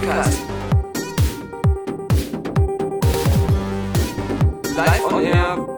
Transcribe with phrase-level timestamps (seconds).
[0.00, 0.40] Podcast.
[4.76, 5.69] Live on Air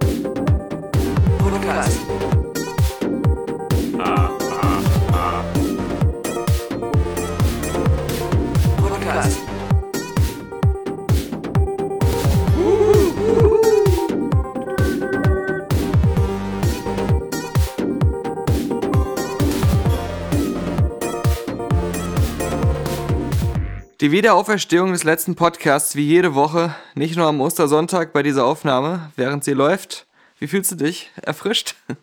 [24.02, 29.12] Die Wiederauferstehung des letzten Podcasts, wie jede Woche, nicht nur am Ostersonntag bei dieser Aufnahme,
[29.14, 30.08] während sie läuft.
[30.40, 31.10] Wie fühlst du dich?
[31.22, 31.76] Erfrischt?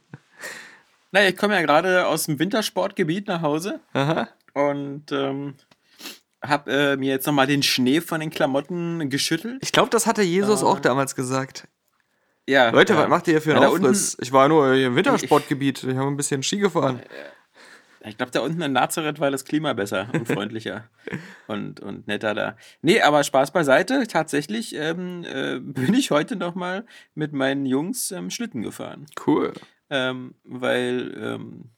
[1.12, 4.30] Naja, ich komme ja gerade aus dem Wintersportgebiet nach Hause Aha.
[4.54, 5.55] und ähm,
[6.43, 9.57] habe äh, mir jetzt nochmal den Schnee von den Klamotten geschüttelt.
[9.63, 11.68] Ich glaube, das hatte Jesus auch damals gesagt.
[12.48, 12.99] Ja, Leute, ja.
[12.99, 14.16] was macht ihr hier für einen Ja, Aufriss?
[14.21, 15.84] Ich war nur im Wintersportgebiet.
[15.84, 17.02] Ich habe ein bisschen Ski gefahren.
[18.05, 20.90] Ich glaube, da unten in Nazareth war das Klima besser und freundlicher
[21.48, 22.57] und, und netter da.
[22.81, 24.07] Nee, aber Spaß beiseite.
[24.07, 29.05] Tatsächlich ähm, äh, bin ich heute nochmal mit meinen Jungs ähm, Schlitten gefahren.
[29.26, 29.54] Cool.
[29.90, 31.71] ähm, weil ähm,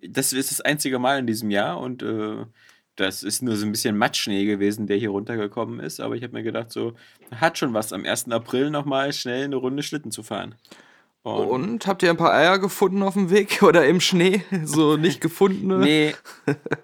[0.00, 2.44] das ist das einzige Mal in diesem Jahr und äh,
[2.96, 6.00] das ist nur so ein bisschen Matschschnee gewesen, der hier runtergekommen ist.
[6.00, 6.94] Aber ich habe mir gedacht, so
[7.34, 8.30] hat schon was, am 1.
[8.30, 10.54] April nochmal schnell eine Runde Schlitten zu fahren.
[11.26, 14.44] Und, Und habt ihr ein paar Eier gefunden auf dem Weg oder im Schnee?
[14.62, 15.78] So nicht gefundene?
[15.84, 16.14] nee,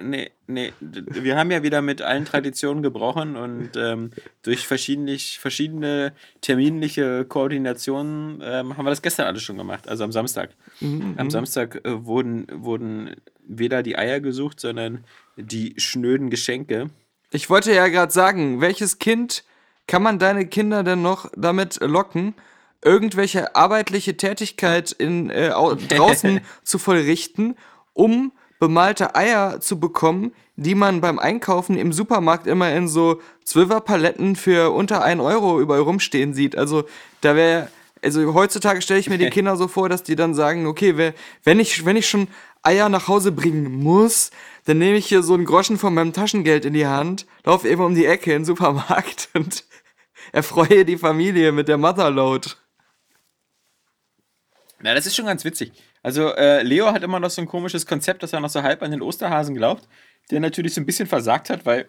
[0.00, 0.72] nee, nee.
[0.80, 4.10] Wir haben ja wieder mit allen Traditionen gebrochen und ähm,
[4.42, 10.10] durch verschiedene, verschiedene terminliche Koordinationen ähm, haben wir das gestern alles schon gemacht, also am
[10.10, 10.50] Samstag.
[10.80, 13.14] Am Samstag äh, wurden, wurden
[13.46, 15.04] weder die Eier gesucht, sondern
[15.36, 16.90] die schnöden Geschenke.
[17.30, 19.44] Ich wollte ja gerade sagen, welches Kind
[19.86, 22.34] kann man deine Kinder denn noch damit locken,
[22.83, 27.56] irgendwelche arbeitliche Tätigkeit in, äh, au- draußen zu vollrichten,
[27.94, 34.36] um bemalte Eier zu bekommen, die man beim Einkaufen im Supermarkt immer in so Zwölferpaletten
[34.36, 36.56] für unter 1 Euro überall rumstehen sieht.
[36.56, 36.84] Also
[37.22, 37.69] da wäre,
[38.03, 41.14] also heutzutage stelle ich mir die Kinder so vor, dass die dann sagen, okay, wer-
[41.44, 42.28] wenn ich, wenn ich schon
[42.62, 44.31] Eier nach Hause bringen muss,
[44.66, 47.82] dann nehme ich hier so einen Groschen von meinem Taschengeld in die Hand, laufe eben
[47.82, 49.64] um die Ecke in den Supermarkt und
[50.31, 52.50] erfreue die Familie mit der Motherload.
[54.82, 55.72] Na, das ist schon ganz witzig.
[56.03, 58.82] Also, äh, Leo hat immer noch so ein komisches Konzept, dass er noch so halb
[58.82, 59.88] an den Osterhasen glaubt,
[60.31, 61.88] der natürlich so ein bisschen versagt hat, weil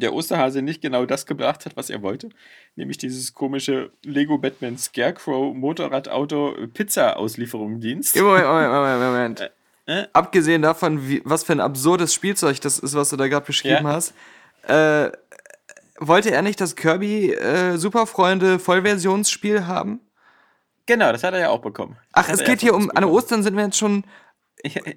[0.00, 2.28] der Osterhase nicht genau das gebracht hat, was er wollte.
[2.76, 8.14] Nämlich dieses komische Lego Batman Scarecrow Motorradauto Pizza Auslieferungsdienst.
[8.16, 9.50] Moment, Moment, Moment, Moment.
[9.86, 10.06] äh?
[10.12, 13.86] Abgesehen davon, wie, was für ein absurdes Spielzeug das ist, was du da gerade beschrieben
[13.86, 13.92] Ja.
[13.94, 14.14] hast,
[14.68, 15.10] äh,
[15.98, 20.00] wollte er nicht das Kirby äh, Superfreunde Vollversionsspiel haben?
[20.88, 21.96] Genau, das hat er ja auch bekommen.
[22.12, 23.04] Ach, Das hat es geht hier um, an.
[23.04, 24.04] Ostern sind wir jetzt schon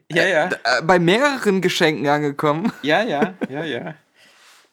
[0.10, 0.46] Ja, ja.
[0.48, 2.72] äh, bei mehreren Geschenken angekommen.
[2.82, 3.96] Ja, ja, ja, ja.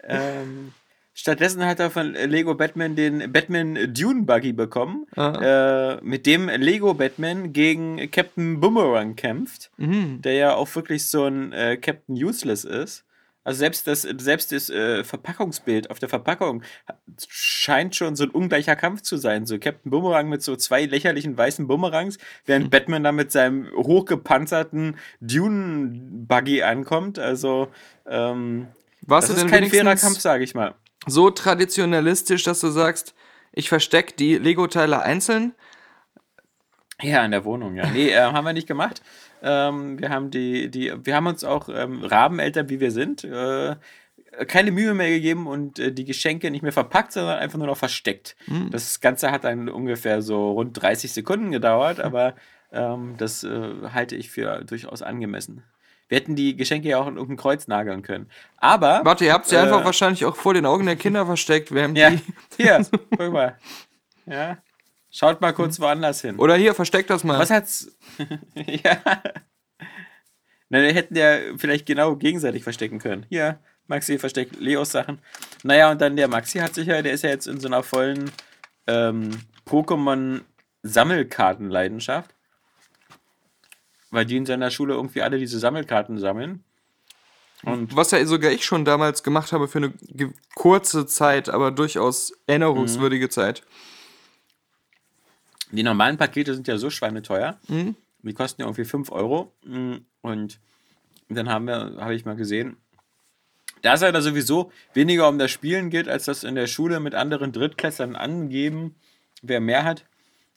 [0.05, 0.73] ähm,
[1.15, 6.95] stattdessen hat er von Lego Batman den Batman Dune Buggy bekommen, äh, mit dem Lego
[6.95, 13.05] Batman gegen Captain Boomerang kämpft, der ja auch wirklich so ein äh, Captain Useless ist.
[13.49, 16.63] Also selbst das, selbst das äh, Verpackungsbild auf der Verpackung
[17.31, 19.47] scheint schon so ein ungleicher Kampf zu sein.
[19.47, 24.99] So Captain Boomerang mit so zwei lächerlichen weißen Boomerangs, während Batman da mit seinem hochgepanzerten
[25.23, 27.19] Dune-Buggy ankommt.
[27.19, 27.69] Also,
[28.07, 28.67] ähm,
[29.07, 30.75] Warst das du ist denn kein fairer Kampf, sage ich mal.
[31.07, 33.15] so traditionalistisch, dass du sagst,
[33.53, 35.55] ich verstecke die Lego-Teile einzeln?
[37.01, 37.87] Ja, in der Wohnung, ja.
[37.89, 39.01] Nee, äh, haben wir nicht gemacht.
[39.43, 43.77] Ähm, wir haben die, die, wir haben uns auch ähm, Rabeneltern, wie wir sind, äh,
[44.47, 47.77] keine Mühe mehr gegeben und äh, die Geschenke nicht mehr verpackt, sondern einfach nur noch
[47.77, 48.37] versteckt.
[48.71, 52.35] Das Ganze hat dann ungefähr so rund 30 Sekunden gedauert, aber
[52.73, 55.65] ähm, das äh, halte ich für durchaus angemessen.
[56.09, 58.29] Wir hätten die Geschenke ja auch in irgendein Kreuz nageln können.
[58.57, 59.03] Aber.
[59.05, 61.99] Warte, ihr habt sie Äh, einfach wahrscheinlich auch vor den Augen der Kinder versteckt, während
[61.99, 62.21] Ja, die.
[62.57, 62.87] hier,
[63.19, 63.59] guck mal.
[64.27, 64.57] Ja.
[65.11, 66.37] Schaut mal kurz woanders hin.
[66.37, 67.39] Oder hier, versteckt das mal.
[67.39, 67.91] Was hat's.
[68.55, 68.99] ja.
[70.69, 73.25] Na, wir hätten ja vielleicht genau gegenseitig verstecken können.
[73.31, 75.19] Hier, Maxi versteckt Leos Sachen.
[75.63, 77.83] Naja, und dann der Maxi hat sich ja, der ist ja jetzt in so einer
[77.83, 78.31] vollen
[78.87, 79.31] ähm,
[79.67, 82.35] Pokémon-Sammelkartenleidenschaft.
[84.11, 86.65] Weil die in seiner Schule irgendwie alle diese Sammelkarten sammeln.
[87.63, 89.93] Und Was ja sogar ich schon damals gemacht habe für eine
[90.55, 93.31] kurze Zeit, aber durchaus erinnerungswürdige Mhm.
[93.31, 93.63] Zeit.
[95.71, 97.59] Die normalen Pakete sind ja so schweineteuer.
[98.23, 99.53] Die kosten ja irgendwie 5 Euro.
[99.65, 100.61] Mm, Und
[101.29, 102.77] dann haben wir, habe ich mal gesehen,
[103.83, 107.01] da es ja da sowieso weniger um das Spielen geht, als das in der Schule
[107.01, 108.97] mit anderen Drittklässlern angeben,
[109.43, 110.05] wer mehr hat,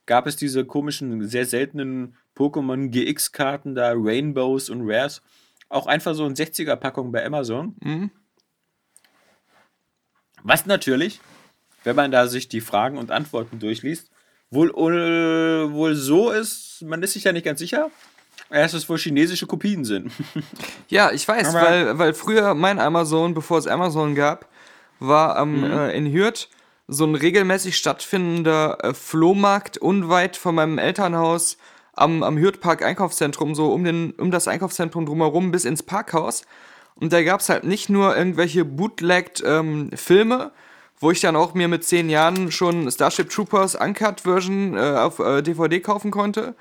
[0.06, 5.22] gab es diese komischen, sehr seltenen Pokémon GX-Karten da, Rainbows und Rares.
[5.69, 7.75] Auch einfach so in 60er-Packung bei Amazon.
[10.44, 11.22] Was natürlich,
[11.84, 14.11] wenn man da sich die Fragen und Antworten durchliest,
[14.51, 17.89] wohl, äh, wohl so ist, man ist sich ja nicht ganz sicher,
[18.50, 20.12] dass es wohl chinesische Kopien sind.
[20.89, 24.48] Ja, ich weiß, Aber- weil, weil früher mein Amazon, bevor es Amazon gab,
[25.00, 25.71] war am, Mhm.
[25.71, 26.50] äh, in Hürth
[26.88, 31.57] so ein regelmäßig stattfindender äh, Flohmarkt unweit von meinem Elternhaus
[31.94, 36.44] am, am Hürth-Park Einkaufszentrum, so um, den, um das Einkaufszentrum drumherum bis ins Parkhaus.
[36.95, 40.51] Und da gab es halt nicht nur irgendwelche bootlegged ähm, Filme,
[41.01, 45.19] wo ich dann auch mir mit zehn Jahren schon Starship Troopers Uncut Version äh, auf
[45.19, 46.56] äh, DVD kaufen konnte,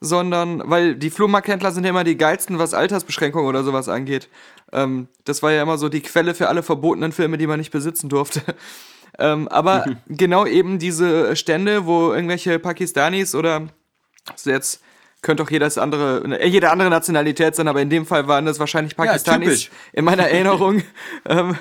[0.00, 4.28] sondern, weil die Flohmarkthändler sind ja immer die geilsten, was Altersbeschränkungen oder sowas angeht.
[4.72, 7.72] Ähm, das war ja immer so die Quelle für alle verbotenen Filme, die man nicht
[7.72, 8.42] besitzen durfte.
[9.18, 13.68] ähm, aber genau eben diese Stände, wo irgendwelche Pakistanis oder
[14.44, 14.82] jetzt
[15.22, 18.60] könnte auch jedes andere, äh, jede andere Nationalität sein, aber in dem Fall waren das
[18.60, 19.70] wahrscheinlich Pakistanis typisch.
[19.92, 20.82] in meiner Erinnerung,
[21.26, 21.56] ähm,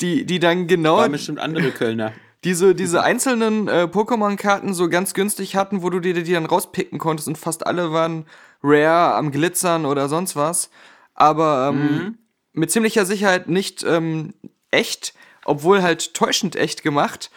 [0.00, 2.12] die, die dann genau Waren bestimmt andere Kölner.
[2.44, 6.98] diese, diese einzelnen äh, Pokémon-Karten so ganz günstig hatten, wo du dir die dann rauspicken
[6.98, 8.26] konntest und fast alle waren
[8.62, 10.70] rare, am Glitzern oder sonst was.
[11.14, 12.18] Aber ähm,
[12.52, 14.34] mit ziemlicher Sicherheit nicht ähm,
[14.70, 15.14] echt,
[15.44, 17.30] obwohl halt täuschend echt gemacht.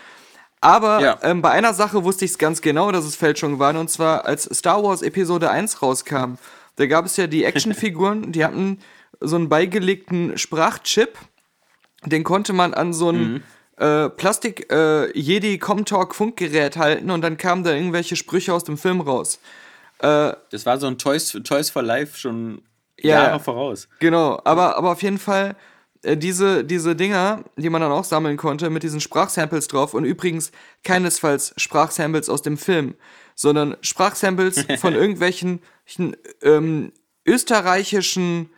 [0.61, 1.17] Aber Ja.
[1.21, 4.25] ähm, bei einer Sache wusste ich es ganz genau, dass es Fälschungen waren, und zwar
[4.25, 6.35] als Star Wars Episode 1 rauskam.
[6.75, 8.79] Da gab es ja die Actionfiguren, die hatten
[9.21, 11.17] so einen beigelegten Sprachchip,
[12.06, 13.44] den konnte man an so ein
[13.77, 18.77] äh, Plastik äh, Jedi Comtalk Funkgerät halten und dann kamen da irgendwelche Sprüche aus dem
[18.77, 19.39] Film raus.
[20.01, 22.62] Das war so ein Toys, Toys for Life schon
[23.01, 23.23] Ja.
[23.23, 23.89] Jahre voraus.
[24.00, 25.53] Genau, aber, aber auf jeden Fall äh,
[26.04, 30.51] diese, diese Dinger, die man dann auch sammeln konnte, mit diesen Sprachsamples drauf und übrigens
[30.84, 32.96] keinesfalls Sprachsamples aus dem Film,
[33.36, 35.62] sondern Sprachsamples von irgendwelchen
[36.42, 36.94] ähm,
[37.25, 38.50] österreichischen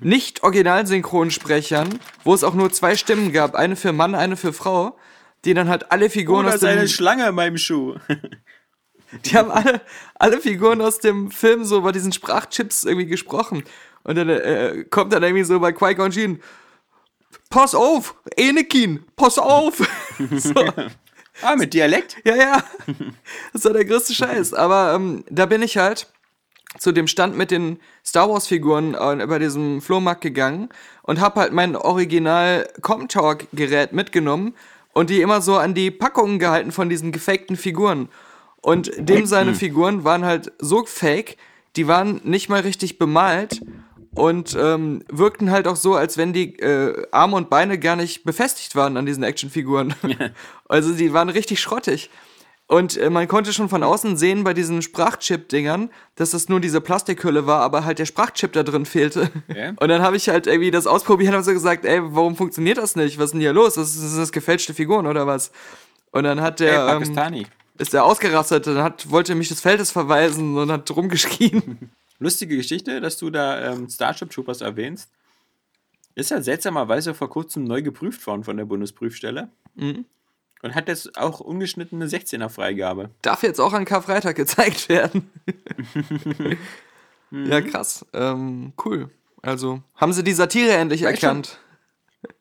[0.00, 4.96] Nicht-Originalsynchronsprechern, wo es auch nur zwei Stimmen gab, eine für Mann, eine für Frau,
[5.44, 7.96] die dann halt alle Oh, Figuren da aus ist eine dem Schlange in meinem Schuh.
[9.24, 9.80] Die haben alle,
[10.14, 13.64] alle Figuren aus dem Film so bei diesen Sprachchips irgendwie gesprochen.
[14.04, 16.40] Und dann äh, kommt dann irgendwie so bei Qui-Gon Jinn,
[17.48, 19.78] pass auf, Anakin, pass auf.
[20.36, 20.54] so,
[21.42, 22.16] Ah, mit Dialekt?
[22.24, 22.64] ja, ja,
[23.52, 24.52] das war der größte Scheiß.
[24.54, 26.08] Aber ähm, da bin ich halt
[26.78, 30.68] zu dem Stand mit den Star Wars Figuren äh, bei diesem Flohmarkt gegangen
[31.02, 34.54] und hab halt mein Original Comtalk Gerät mitgenommen
[34.92, 38.08] und die immer so an die Packungen gehalten von diesen gefakten Figuren.
[38.60, 41.36] Und dem seine Figuren waren halt so fake,
[41.76, 43.62] die waren nicht mal richtig bemalt
[44.14, 48.24] und ähm, wirkten halt auch so, als wenn die äh, Arme und Beine gar nicht
[48.24, 49.94] befestigt waren an diesen Actionfiguren.
[50.68, 52.10] also die waren richtig schrottig.
[52.66, 56.80] Und äh, man konnte schon von außen sehen bei diesen Sprachchip-Dingern, dass das nur diese
[56.80, 59.28] Plastikhülle war, aber halt der Sprachchip da drin fehlte.
[59.48, 59.72] Okay.
[59.80, 62.78] Und dann habe ich halt irgendwie das ausprobiert und habe so gesagt, ey, warum funktioniert
[62.78, 63.18] das nicht?
[63.18, 63.74] Was ist denn hier los?
[63.74, 65.50] Das ist, sind das gefälschte Figuren oder was?
[66.12, 67.46] Und dann hat der, Hey, ähm, Pakistani.
[67.78, 71.90] ist der ausgerastet und hat, wollte mich des Feldes verweisen und hat rumgeschrien.
[72.20, 75.10] Lustige Geschichte, dass du da ähm, Starship Troopers erwähnst.
[76.14, 79.48] Ist ja seltsamerweise vor kurzem neu geprüft worden von der Bundesprüfstelle.
[79.74, 80.04] Mhm.
[80.62, 83.08] Und hat jetzt auch ungeschnittene 16er Freigabe.
[83.22, 85.30] Darf jetzt auch an Karfreitag gezeigt werden.
[87.30, 87.46] Mhm.
[87.46, 88.04] Ja, krass.
[88.12, 89.08] Ähm, cool.
[89.40, 91.58] Also, haben sie die Satire endlich Vielleicht erkannt?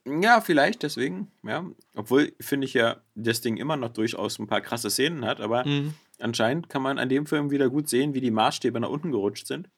[0.06, 1.64] Ja, vielleicht deswegen, ja.
[1.96, 5.66] Obwohl, finde ich ja, das Ding immer noch durchaus ein paar krasse Szenen hat, aber
[5.66, 5.94] Mhm.
[6.20, 9.48] Anscheinend kann man an dem Film wieder gut sehen, wie die Maßstäbe nach unten gerutscht
[9.48, 9.70] sind.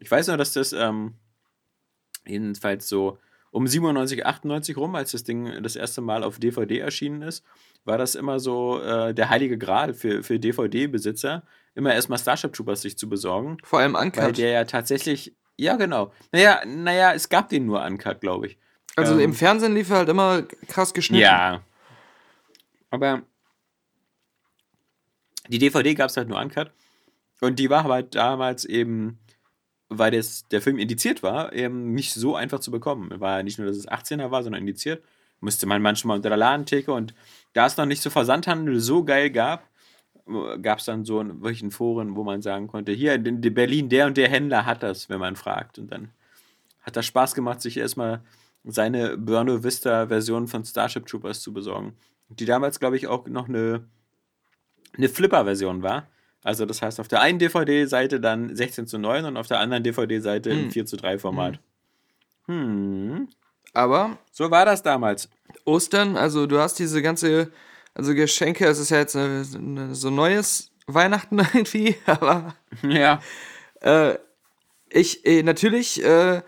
[0.00, 1.14] Ich weiß nur, dass das ähm,
[2.26, 3.18] jedenfalls so
[3.50, 7.44] um 97, 98 rum, als das Ding das erste Mal auf DVD erschienen ist,
[7.84, 11.42] war das immer so äh, der heilige Gral für, für DVD-Besitzer,
[11.74, 14.36] immer erstmal Starship Troopers sich zu besorgen, Vor allem weil Uncut.
[14.38, 18.58] der ja tatsächlich, ja genau, naja, naja, es gab den nur Uncut, glaube ich.
[18.96, 21.22] Also ähm, im Fernsehen lief er halt immer krass geschnitten.
[21.22, 21.62] Ja.
[22.90, 23.22] Aber
[25.48, 26.70] die DVD gab es halt nur uncut.
[27.40, 29.18] Und die war aber damals eben,
[29.88, 33.20] weil das, der Film indiziert war, eben nicht so einfach zu bekommen.
[33.20, 35.02] War ja nicht nur, dass es 18er war, sondern indiziert.
[35.40, 37.14] Musste man manchmal unter der Ladentheke und
[37.52, 39.68] da es noch nicht so Versandhandel so geil gab,
[40.62, 43.88] gab es dann so ein, wirklich ein Foren, wo man sagen konnte, hier in Berlin,
[43.88, 45.78] der und der Händler hat das, wenn man fragt.
[45.78, 46.10] Und dann
[46.82, 48.22] hat das Spaß gemacht, sich erstmal
[48.64, 51.94] seine Burno Vista-Version von Starship Troopers zu besorgen.
[52.28, 53.84] Die damals, glaube ich, auch noch eine,
[54.96, 56.06] eine Flipper-Version war.
[56.44, 59.82] Also das heißt, auf der einen DVD-Seite dann 16 zu 9 und auf der anderen
[59.82, 61.58] DVD-Seite im 4 zu 3 Format.
[62.46, 63.28] Hm.
[63.74, 65.28] Aber So war das damals.
[65.64, 67.50] Ostern, also du hast diese ganze,
[67.94, 73.20] also Geschenke, es ist ja jetzt so neues Weihnachten irgendwie, aber Ja.
[73.80, 74.14] äh,
[74.90, 76.42] ich, äh, natürlich äh,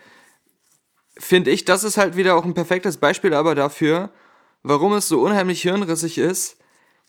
[1.19, 4.11] finde ich, das ist halt wieder auch ein perfektes Beispiel aber dafür,
[4.63, 6.57] warum es so unheimlich hirnrissig ist,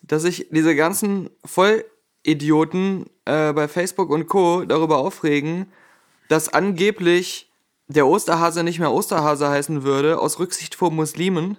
[0.02, 4.64] dass sich diese ganzen Vollidioten äh, bei Facebook und Co.
[4.64, 5.66] darüber aufregen,
[6.28, 7.50] dass angeblich
[7.88, 11.58] der Osterhase nicht mehr Osterhase heißen würde, aus Rücksicht vor Muslimen.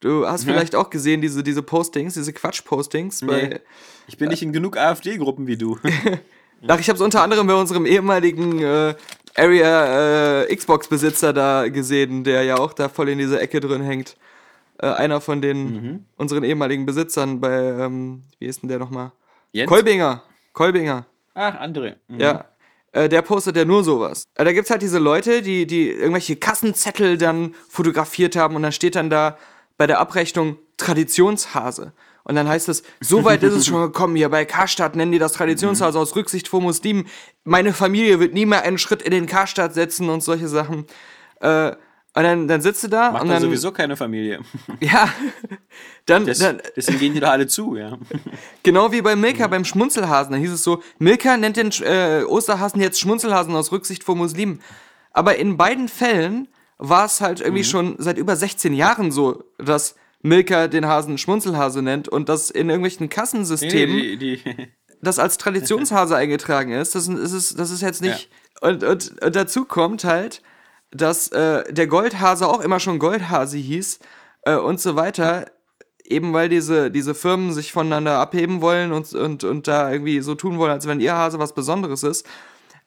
[0.00, 0.52] Du hast Ja.
[0.52, 3.22] vielleicht auch gesehen, diese, diese Postings, diese Quatsch-Postings.
[3.22, 3.60] Nee.
[4.08, 5.78] Ich bin nicht in genug AfD-Gruppen wie du.
[6.68, 8.94] Ach, ich habe es unter anderem bei unserem ehemaligen äh,
[9.36, 14.16] Area äh, Xbox-Besitzer da gesehen, der ja auch da voll in dieser Ecke drin hängt.
[14.82, 16.04] Äh, einer von den Mhm.
[16.16, 19.12] unseren ehemaligen Besitzern bei, ähm, wie ist denn der nochmal?
[19.52, 19.68] Jens?
[19.68, 20.22] Kolbinger.
[20.52, 21.06] Kolbinger.
[21.34, 21.96] Ach, André.
[22.08, 22.20] Mhm.
[22.20, 22.44] Ja.
[22.92, 24.24] Äh, der postet ja nur sowas.
[24.34, 28.72] Äh, da gibt's halt diese Leute, die, die irgendwelche Kassenzettel dann fotografiert haben und dann
[28.72, 29.36] steht dann da
[29.76, 31.92] bei der Abrechnung Traditionshase.
[32.24, 35.18] Und dann heißt es, so weit ist es schon gekommen, hier bei Karstadt nennen die
[35.18, 37.06] das Traditionshase aus Rücksicht vor Muslimen.
[37.44, 40.86] Meine Familie wird nie mehr einen Schritt in den Karstadt setzen und solche Sachen.
[41.40, 41.72] Äh,
[42.12, 44.40] und dann, dann sitzt du da Macht und dann, sowieso keine Familie.
[44.80, 45.08] ja,
[46.06, 47.98] dann, Das, dann, deswegen gehen die doch alle zu, ja.
[48.64, 50.32] Genau wie bei Milka beim Schmunzelhasen.
[50.32, 54.60] Da hieß es so, Milka nennt den äh, Osterhasen jetzt Schmunzelhasen aus Rücksicht vor Muslimen.
[55.12, 56.48] Aber in beiden Fällen
[56.78, 61.80] war es halt irgendwie schon seit über 16 Jahren so, dass Milka den Hasen Schmunzelhase
[61.80, 64.42] nennt und dass in irgendwelchen Kassensystemen die, die,
[65.00, 66.96] das als Traditionshase eingetragen ist.
[66.96, 68.30] Das ist, das ist jetzt nicht.
[68.60, 70.42] Und, und, und dazu kommt halt,
[70.90, 74.00] dass äh, der Goldhase auch immer schon Goldhase hieß
[74.42, 75.46] äh, und so weiter.
[76.04, 80.34] Eben weil diese, diese Firmen sich voneinander abheben wollen und, und, und da irgendwie so
[80.34, 82.26] tun wollen, als wenn ihr Hase was Besonderes ist.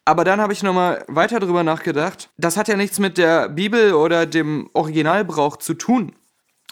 [0.05, 2.29] Aber dann habe ich nochmal weiter drüber nachgedacht.
[2.37, 6.13] Das hat ja nichts mit der Bibel oder dem Originalbrauch zu tun.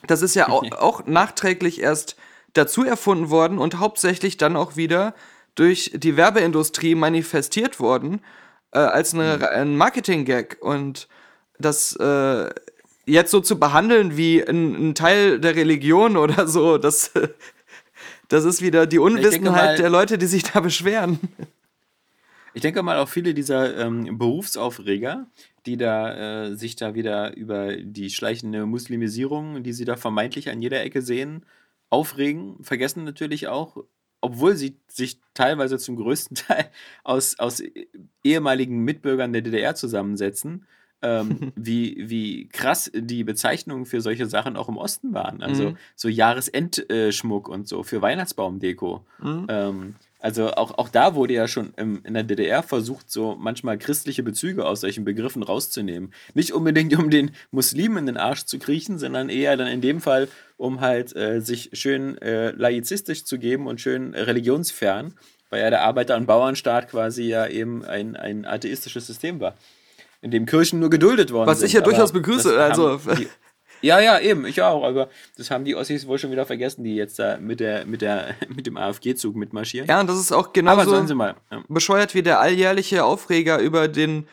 [0.06, 2.18] Das ist ja auch, auch nachträglich erst
[2.54, 5.14] dazu erfunden worden und hauptsächlich dann auch wieder
[5.56, 8.22] durch die Werbeindustrie manifestiert worden
[8.72, 10.58] äh, als eine, ein Marketing-Gag.
[10.60, 11.08] Und
[11.62, 12.50] das äh,
[13.06, 17.12] jetzt so zu behandeln wie ein, ein Teil der Religion oder so, das,
[18.28, 21.20] das ist wieder die Unwissenheit mal- der Leute, die sich da beschweren.
[22.54, 25.28] Ich denke mal auch viele dieser ähm, Berufsaufreger,
[25.66, 30.62] die da äh, sich da wieder über die schleichende Muslimisierung, die sie da vermeintlich an
[30.62, 31.46] jeder Ecke sehen,
[31.90, 33.78] aufregen, vergessen natürlich auch,
[34.20, 36.70] obwohl sie sich teilweise zum größten Teil
[37.04, 37.64] aus, aus
[38.24, 40.66] ehemaligen Mitbürgern der DDR zusammensetzen,
[41.02, 45.42] ähm, wie, wie krass die Bezeichnungen für solche Sachen auch im Osten waren.
[45.42, 45.78] Also Mhm.
[45.96, 49.06] so Jahresendschmuck und so für Weihnachtsbaumdeko.
[49.22, 49.46] Mhm.
[49.50, 53.80] Ähm, also auch, auch da wurde ja schon im, in der DDR versucht, so manchmal
[53.80, 56.14] christliche Bezüge aus solchen Begriffen rauszunehmen.
[56.36, 60.00] Nicht unbedingt, um den Muslimen in den Arsch zu kriechen, sondern eher dann in dem
[60.00, 60.28] Fall,
[60.58, 65.16] um halt äh, sich schön äh, laizistisch zu geben und schön äh, religionsfern,
[65.50, 69.56] weil ja der Arbeiter- und Bauernstaat quasi ja eben ein, ein atheistisches System war,
[70.22, 71.68] in dem Kirchen nur geduldet worden Was sind.
[71.68, 73.28] ich ja Aber durchaus begrüße, also- die-
[73.84, 76.96] ja, ja, eben, ich auch, aber das haben die Ossis wohl schon wieder vergessen, die
[76.96, 79.88] jetzt da mit, der, mit, der, mit dem AfG-Zug mitmarschieren.
[79.90, 81.36] Ja, und das ist auch genauso sollen sie mal.
[81.52, 81.64] Ja.
[81.68, 84.28] bescheuert wie der alljährliche Aufreger über den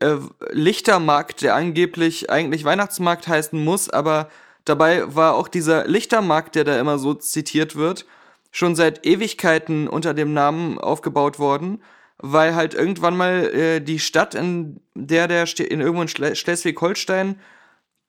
[0.00, 0.16] äh,
[0.52, 4.28] Lichtermarkt, der angeblich eigentlich Weihnachtsmarkt heißen muss, aber
[4.64, 8.06] dabei war auch dieser Lichtermarkt, der da immer so zitiert wird,
[8.52, 11.80] schon seit Ewigkeiten unter dem Namen aufgebaut worden,
[12.18, 17.40] weil halt irgendwann mal äh, die Stadt, in der der in irgendwo in Schle Schleswig-Holstein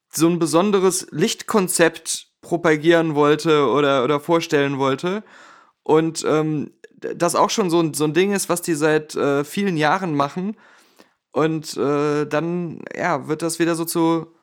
[0.09, 5.23] so ein besonderes Lichtkonzept propagieren wollte oder, oder vorstellen wollte.
[5.83, 9.43] Und ähm, das auch schon so ein, so ein Ding ist, was die seit äh,
[9.43, 10.57] vielen Jahren machen.
[11.31, 14.33] Und äh, dann, ja, wird das wieder so zu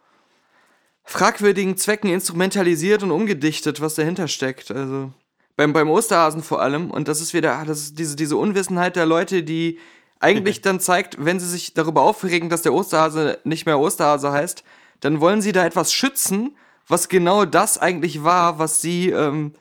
[1.04, 4.70] fragwürdigen Zwecken instrumentalisiert und umgedichtet, was dahinter steckt.
[4.70, 5.12] Also
[5.56, 6.90] beim, beim Osterhasen vor allem.
[6.90, 9.78] Und das ist wieder, das ist diese, diese Unwissenheit der Leute, die
[10.20, 14.62] eigentlich dann zeigt, wenn sie sich darüber aufregen, dass der Osterhase nicht mehr Osterhase heißt,
[15.00, 16.56] dann wollen sie da etwas schützen,
[16.88, 19.52] was genau das eigentlich war, was sie ähm,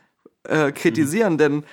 [0.43, 1.37] äh, kritisieren.
[1.37, 1.63] Denn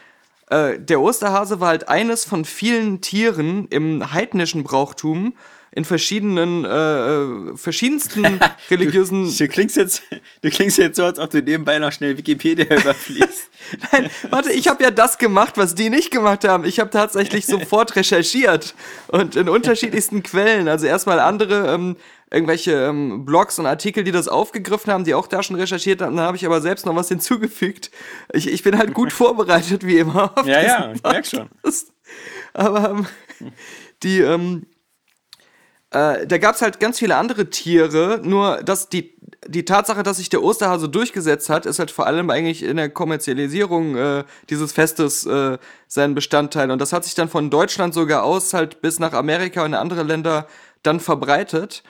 [0.50, 5.34] äh, der Osterhase war halt eines von vielen Tieren im heidnischen Brauchtum
[5.74, 8.38] in verschiedenen, äh, äh, verschiedensten
[8.70, 9.34] religiösen.
[9.34, 10.02] Du klingst, jetzt,
[10.42, 13.50] du klingst jetzt so, als ob du nebenbei noch schnell Wikipedia überfließt.
[13.90, 16.64] Nein, warte, ich habe ja das gemacht, was die nicht gemacht haben.
[16.64, 18.74] Ich habe tatsächlich sofort recherchiert
[19.08, 20.68] und in unterschiedlichsten Quellen.
[20.68, 21.96] Also erstmal andere ähm,
[22.30, 26.16] irgendwelche ähm, Blogs und Artikel, die das aufgegriffen haben, die auch da schon recherchiert haben.
[26.16, 27.90] Dann habe ich aber selbst noch was hinzugefügt.
[28.34, 30.34] Ich, ich bin halt gut vorbereitet, wie immer.
[30.44, 31.48] Ja, ja, ich merk schon.
[32.52, 33.06] Aber ähm,
[34.02, 34.66] die, ähm,
[35.92, 39.14] äh, da gab es halt ganz viele andere Tiere, nur dass die,
[39.46, 42.88] die Tatsache, dass sich der Osterhase durchgesetzt hat, ist halt vor allem eigentlich in der
[42.88, 45.58] Kommerzialisierung äh, dieses Festes äh,
[45.88, 46.70] sein Bestandteil.
[46.70, 49.74] Und das hat sich dann von Deutschland sogar aus halt bis nach Amerika und in
[49.74, 50.46] andere Länder
[50.82, 51.82] dann verbreitet.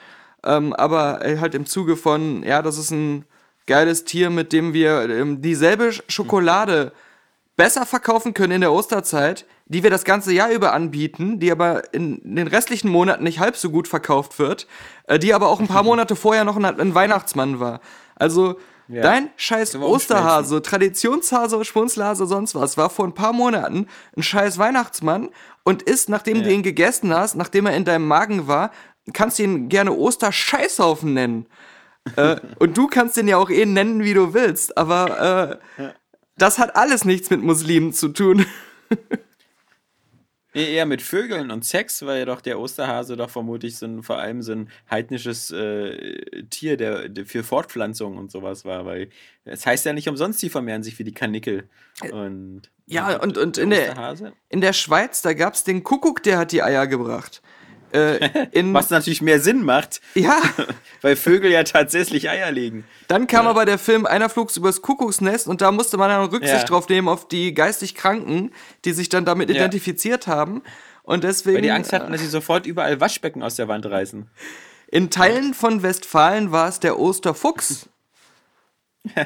[0.43, 3.25] Ähm, aber äh, halt im Zuge von, ja, das ist ein
[3.67, 6.91] geiles Tier, mit dem wir ähm, dieselbe Schokolade
[7.55, 11.93] besser verkaufen können in der Osterzeit, die wir das ganze Jahr über anbieten, die aber
[11.93, 14.67] in den restlichen Monaten nicht halb so gut verkauft wird,
[15.07, 17.81] äh, die aber auch ein paar Monate vorher noch ein, Weihnachtsmann war.
[18.15, 19.01] Also Ja.
[19.01, 25.29] dein scheiß Osterhase, Traditionshase, Schmunzlhase, sonst was, war vor ein paar Monaten ein scheiß Weihnachtsmann
[25.63, 26.43] und ist, nachdem Ja.
[26.43, 28.71] du ihn gegessen hast, nachdem er in deinem Magen war,
[29.13, 31.45] kannst du ihn gerne Osterscheißhaufen nennen.
[32.17, 35.83] äh, und du kannst den ja auch eh nennen, wie du willst, aber äh,
[36.37, 38.45] das hat alles nichts mit Muslimen zu tun.
[40.53, 44.17] Nee, eher mit Vögeln und Sex, weil doch der Osterhase doch vermutlich so ein, vor
[44.19, 49.09] allem so ein heidnisches äh, Tier, der, der für Fortpflanzung und sowas war, weil
[49.45, 51.67] es heißt ja nicht umsonst, die vermehren sich wie die Kanickel.
[52.11, 53.95] Und, Ja, und- und in der-?
[54.49, 57.41] In der Schweiz, da gab's den Kuckuck, der hat die Eier gebracht.
[57.93, 60.41] Äh, in, Was natürlich mehr Sinn macht, ja,
[61.01, 62.85] weil Vögel ja tatsächlich Eier legen.
[63.07, 66.53] dann kam aber der Film Einer flugs übers Kuckucksnest und da musste man dann Rücksicht
[66.61, 66.63] Ja.
[66.65, 68.51] drauf nehmen auf die geistig Kranken,
[68.85, 69.55] die sich dann damit Ja.
[69.55, 70.63] identifiziert haben.
[71.03, 74.29] Und deswegen, Weil die Angst hatten, dass sie sofort überall Waschbecken aus der Wand reißen.
[74.87, 77.89] in Teilen von Westfalen war es der Osterfuchs.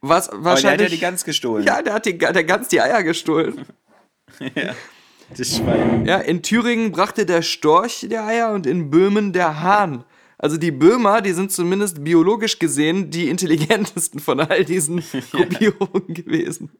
[0.00, 0.90] Was Aber der hat wahrscheinlich.
[0.90, 1.64] ja die Gans gestohlen.
[1.64, 3.64] ja, der hat die, der ganz die Eier gestohlen.
[5.36, 6.06] Das Schwein.
[6.06, 10.04] Ja, in Thüringen brachte der Storch die Eier und in Böhmen der Hahn.
[10.38, 15.02] Also die Böhmer, die sind zumindest biologisch gesehen die intelligentesten von all diesen
[15.32, 16.70] Gruppierungen gewesen.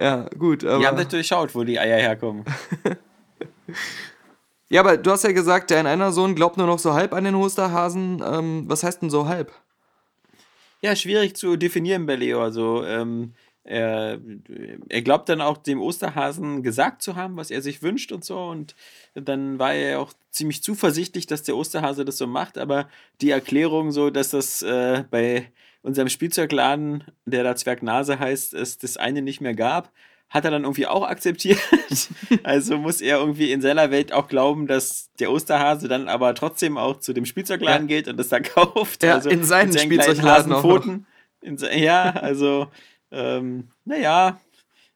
[0.00, 0.78] Ja, gut, aber.
[0.78, 2.44] Die haben das durchschaut, wo die Eier herkommen.
[4.68, 7.24] ja, aber du hast ja gesagt, dein einer Sohn glaubt nur noch so halb an
[7.24, 8.22] den Osterhasen.
[8.24, 9.52] Ähm, was heißt denn so halb?
[10.82, 12.42] Ja, schwierig zu definieren bei Leo.
[12.42, 13.34] Also, ähm,
[13.66, 14.20] er,
[14.88, 18.38] er glaubt dann auch dem Osterhasen gesagt zu haben, was er sich wünscht und so.
[18.38, 18.76] Und
[19.14, 22.58] dann war er auch ziemlich zuversichtlich, dass der Osterhase das so macht.
[22.58, 22.88] Aber
[23.20, 25.50] die Erklärung so, dass das äh, bei
[25.82, 29.92] unserem Spielzeugladen, der da Zwergnase heißt, es das eine nicht mehr gab,
[30.28, 31.60] hat er dann irgendwie auch akzeptiert.
[32.42, 36.78] also muss er irgendwie in seiner Welt auch glauben, dass der Osterhase dann aber trotzdem
[36.78, 39.02] auch zu dem Spielzeugladen geht und das da kauft.
[39.02, 40.52] Ja, also in seinen mit kleinen Spielzeugladen.
[40.52, 41.06] Hasenpfoten.
[41.40, 42.68] In ja, also,
[43.10, 44.40] ähm, naja,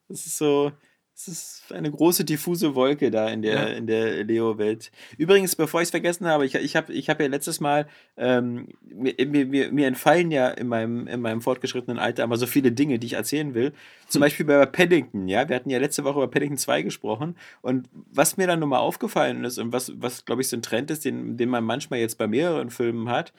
[0.09, 0.73] es ist so,
[1.14, 3.64] es ist eine große diffuse Wolke da in der, Ja.
[3.66, 4.90] in der Leo-Welt.
[5.18, 8.68] Übrigens, bevor ich es vergessen habe, ich, ich habe ich hab ja letztes Mal, ähm,
[8.83, 12.99] mir, mir, mir, entfallen ja in meinem, in meinem fortgeschrittenen Alter immer so viele Dinge,
[12.99, 13.73] die ich erzählen will.
[14.09, 15.46] Zum Beispiel bei Paddington, ja.
[15.46, 17.37] Wir hatten ja letzte Woche über Paddington 2 gesprochen.
[17.61, 20.90] Und was mir dann nochmal aufgefallen ist und was, was glaube ich, so ein Trend
[20.90, 23.35] ist, den, den man manchmal jetzt bei mehreren Filmen hat,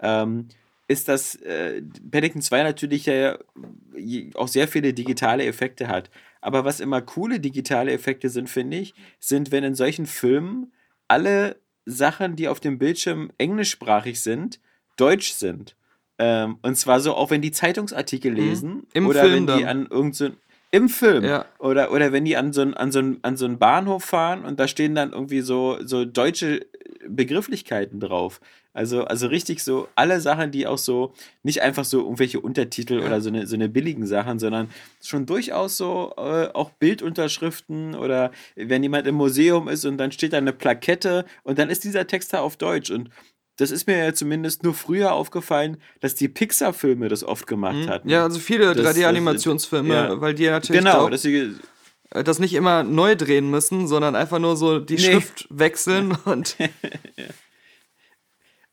[0.00, 0.48] ähm,
[0.88, 3.38] ist, dass äh, Paddington 2 natürlich ja
[3.96, 6.10] je- auch sehr viele digitale Effekte hat.
[6.40, 10.72] Aber was immer coole digitale Effekte sind, finde ich, sind, wenn in solchen Filmen
[11.08, 14.60] alle Sachen, die auf dem Bildschirm englischsprachig sind,
[14.96, 15.76] deutsch sind.
[16.18, 19.06] Ähm, und zwar so, auch wenn die Zeitungsartikel lesen Mhm.
[19.06, 19.80] Oder Film wenn die dann.
[19.82, 20.36] an irgendein
[20.70, 21.24] im Film.
[21.24, 21.46] Ja.
[21.58, 24.44] Oder, oder wenn die an so, ein, an, so ein, an so einen Bahnhof fahren
[24.44, 26.66] und da stehen dann irgendwie so, so deutsche
[27.08, 28.40] Begrifflichkeiten drauf.
[28.72, 33.22] Also, also richtig so alle Sachen, die auch so, nicht einfach so irgendwelche Untertitel oder
[33.22, 34.68] so eine, so eine billigen Sachen, sondern
[35.02, 40.34] schon durchaus so äh, auch Bildunterschriften oder wenn jemand im Museum ist und dann steht
[40.34, 43.08] da eine Plakette und dann ist dieser Text da auf Deutsch und
[43.56, 48.08] das ist mir ja zumindest nur früher aufgefallen, dass die Pixar-Filme das oft gemacht hatten.
[48.08, 48.12] Mhm.
[48.12, 50.20] Ja, also viele Das- 3D-Animationsfilme, ja.
[50.20, 51.54] weil die ja natürlich genau, dass sie
[52.10, 55.00] äh, das nicht immer neu drehen müssen, sondern einfach nur so die Nee.
[55.00, 56.56] Schrift wechseln und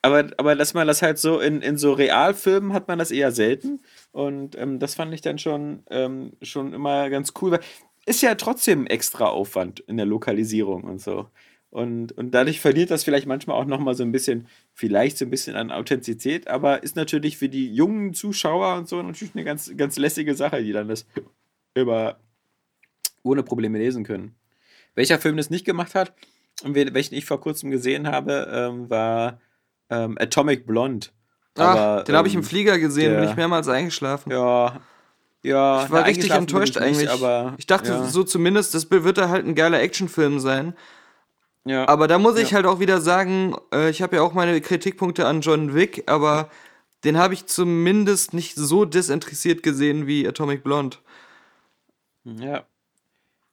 [0.02, 3.32] Aber, aber dass man das halt so in, in so Realfilmen hat man das eher
[3.32, 3.80] selten.
[4.12, 7.58] Und ähm, das fand ich dann schon, ähm, schon immer ganz cool.
[8.06, 11.28] Ist ja trotzdem extra Aufwand in der Lokalisierung und so.
[11.74, 15.32] Und, und dadurch verliert das vielleicht manchmal auch nochmal so ein bisschen, vielleicht so ein
[15.32, 19.76] bisschen an Authentizität, aber ist natürlich für die jungen Zuschauer und so natürlich eine ganz,
[19.76, 21.08] ganz lässige Sache, die dann das
[21.74, 22.20] über
[23.24, 24.36] ohne Probleme lesen können.
[24.94, 26.14] Welcher Film das nicht gemacht hat,
[26.64, 29.42] und welchen ich vor kurzem gesehen habe, ähm, war
[29.90, 31.08] ähm, Atomic Blonde.
[31.58, 34.32] Ach, Aber, den habe ich im ähm, Flieger gesehen, bin der- ich mehrmals eingeschlafen.
[34.32, 34.80] Ja,
[35.42, 35.86] ja.
[35.86, 37.10] ich war richtig bin enttäuscht ich nicht, eigentlich.
[37.10, 40.76] aber, ich dachte ja, so zumindest, das wird da halt ein geiler Actionfilm sein.
[41.65, 41.88] Ja.
[41.88, 42.56] Aber da muss ich Ja.
[42.58, 46.49] halt auch wieder sagen, äh, ich habe ja auch meine Kritikpunkte an John Wick, aber
[47.04, 50.97] den habe ich zumindest nicht so desinteressiert gesehen wie Atomic Blonde.
[52.26, 52.63] Ja.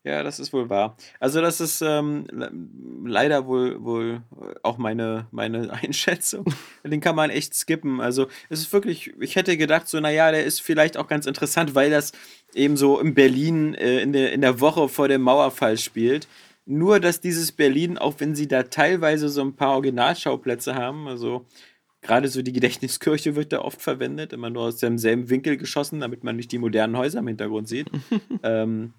[0.03, 0.97] Ja, das ist wohl wahr.
[1.19, 2.51] Also das ist ähm, le-
[3.05, 4.23] leider wohl, wohl
[4.63, 6.47] auch meine, meine Einschätzung.
[6.83, 8.01] Den kann man echt skippen.
[8.01, 11.75] Also es ist wirklich, ich hätte gedacht, so, naja, der ist vielleicht auch ganz interessant,
[11.75, 12.13] weil das
[12.55, 16.29] eben so in Berlin äh, in, der, in der Woche vor dem Mauerfall spielt.
[16.71, 21.47] Nur, dass dieses Berlin, auch wenn sie da teilweise so ein paar Originalschauplätze haben, also
[22.03, 26.25] Gerade so die Gedächtniskirche wird da oft verwendet, immer nur aus demselben Winkel geschossen, damit
[26.25, 27.91] man nicht die modernen Häuser im Hintergrund sieht.
[28.43, 28.95] ähm,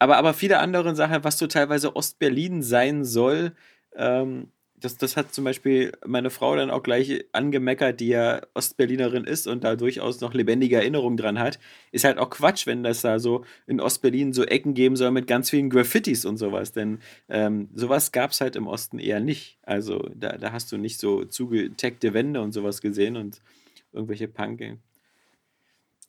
[0.00, 3.52] aber, aber viele andere Sachen, was so teilweise Ostberlin sein soll,
[3.94, 4.48] ähm,
[4.80, 9.46] das, das hat zum Beispiel meine Frau dann auch gleich angemeckert, die ja Ostberlinerin ist
[9.46, 11.58] und da durchaus noch lebendige Erinnerungen dran hat.
[11.92, 15.26] Ist halt auch Quatsch, wenn das da so in Ostberlin so Ecken geben soll mit
[15.26, 16.72] ganz vielen Graffitis und sowas.
[16.72, 19.58] Denn ähm, sowas gab es halt im Osten eher nicht.
[19.62, 23.40] Also da, da hast du nicht so zugeteckte Wände und sowas gesehen und
[23.92, 24.78] irgendwelche Punk.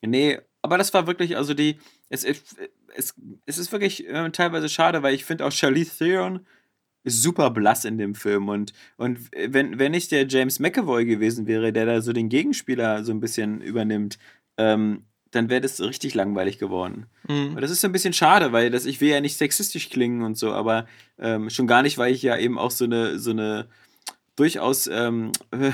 [0.02, 3.14] Nee, aber das war wirklich, also die, es, es,
[3.46, 6.46] es, ist wirklich äh, teilweise schade, weil ich finde auch Charlize Theron
[7.04, 8.48] ist super blass in dem Film.
[8.48, 13.04] Und, und wenn, wenn nicht der James McAvoy gewesen wäre, der da so den Gegenspieler
[13.04, 14.18] so ein bisschen übernimmt,
[14.56, 17.06] ähm, dann wäre das richtig langweilig geworden.
[17.26, 17.56] Mhm.
[17.58, 20.36] Das ist so ein bisschen schade, weil das, ich will ja nicht sexistisch klingen und
[20.36, 20.86] so, aber
[21.18, 23.66] ähm, schon gar nicht, weil ich ja eben auch so eine, so eine
[24.36, 25.32] durchaus ähm,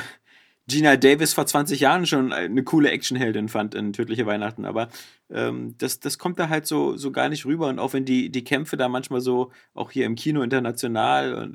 [0.68, 4.88] Gina Davis vor 20 Jahren schon eine coole Actionheldin fand in Tödliche Weihnachten, aber
[5.30, 7.68] ähm, das, das kommt da halt so, so gar nicht rüber.
[7.68, 11.52] Und auch wenn die, die Kämpfe da manchmal so, auch hier im Kino international,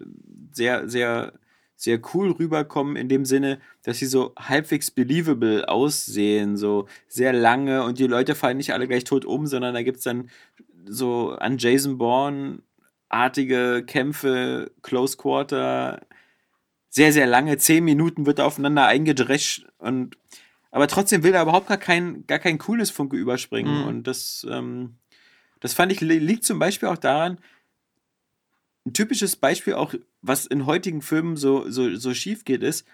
[0.52, 1.34] sehr, sehr,
[1.76, 7.84] sehr cool rüberkommen, in dem Sinne, dass sie so halbwegs believable aussehen, so sehr lange
[7.84, 10.30] und die Leute fallen nicht alle gleich tot um, sondern da gibt es dann
[10.86, 12.60] so an Jason Bourne
[13.10, 16.02] artige Kämpfe, Close Quarter,
[16.90, 20.18] sehr, sehr lange, zehn Minuten wird aufeinander eingedrescht und
[20.74, 23.82] aber trotzdem will da überhaupt gar kein, gar kein cooles Funke überspringen.
[23.82, 23.88] Mhm.
[23.88, 24.96] Und das, ähm,
[25.60, 27.38] das fand ich, liegt zum Beispiel auch daran,
[28.84, 32.88] ein typisches Beispiel auch, was in heutigen Filmen so, so, so schief geht, ist,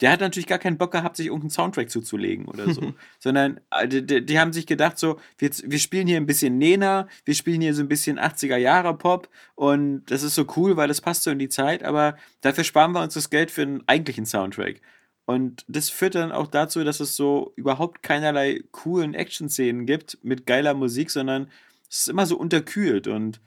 [0.00, 2.92] der hat natürlich gar keinen Bock gehabt, sich irgendeinen Soundtrack zuzulegen oder so.
[3.18, 7.08] Sondern äh, die, die, haben sich gedacht, so, wir, wir spielen hier ein bisschen Nena,
[7.24, 10.86] wir spielen hier so ein bisschen 80er Jahre Pop und das ist so cool, weil
[10.86, 13.82] das passt so in die Zeit, aber dafür sparen wir uns das Geld für einen
[13.88, 14.80] eigentlichen Soundtrack.
[15.26, 20.46] Und das führt dann auch dazu, dass es so überhaupt keinerlei coolen Action-Szenen gibt mit
[20.46, 21.50] geiler Musik, sondern
[21.90, 23.08] es ist immer so unterkühlt.
[23.08, 23.40] Und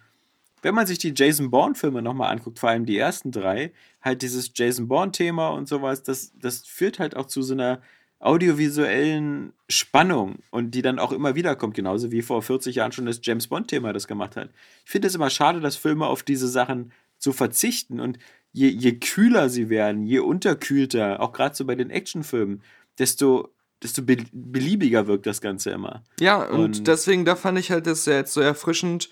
[0.61, 4.51] wenn man sich die Jason Bourne-Filme nochmal anguckt, vor allem die ersten drei, halt dieses
[4.53, 7.81] Jason Bourne-Thema und sowas, das, das führt halt auch zu so einer
[8.19, 13.05] audiovisuellen Spannung und die dann auch immer wieder kommt, genauso wie vor 40 Jahren schon
[13.05, 14.49] das James Bond-Thema das gemacht hat.
[14.83, 18.01] Ich finde es immer schade, dass Filme auf diese Sachen zu verzichten.
[18.01, 18.19] Und
[18.51, 22.61] je, je kühler sie werden, je unterkühlter, auch gerade so bei den Actionfilmen,
[22.97, 26.03] desto desto be beliebiger wirkt das Ganze immer.
[26.19, 29.09] Ja, und, und, deswegen, da fand ich halt das ja jetzt so erfrischend,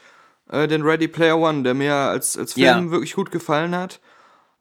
[0.50, 2.92] äh, den Ready Player One, der mir als, als Film ja.
[2.92, 4.00] wirklich gut gefallen hat.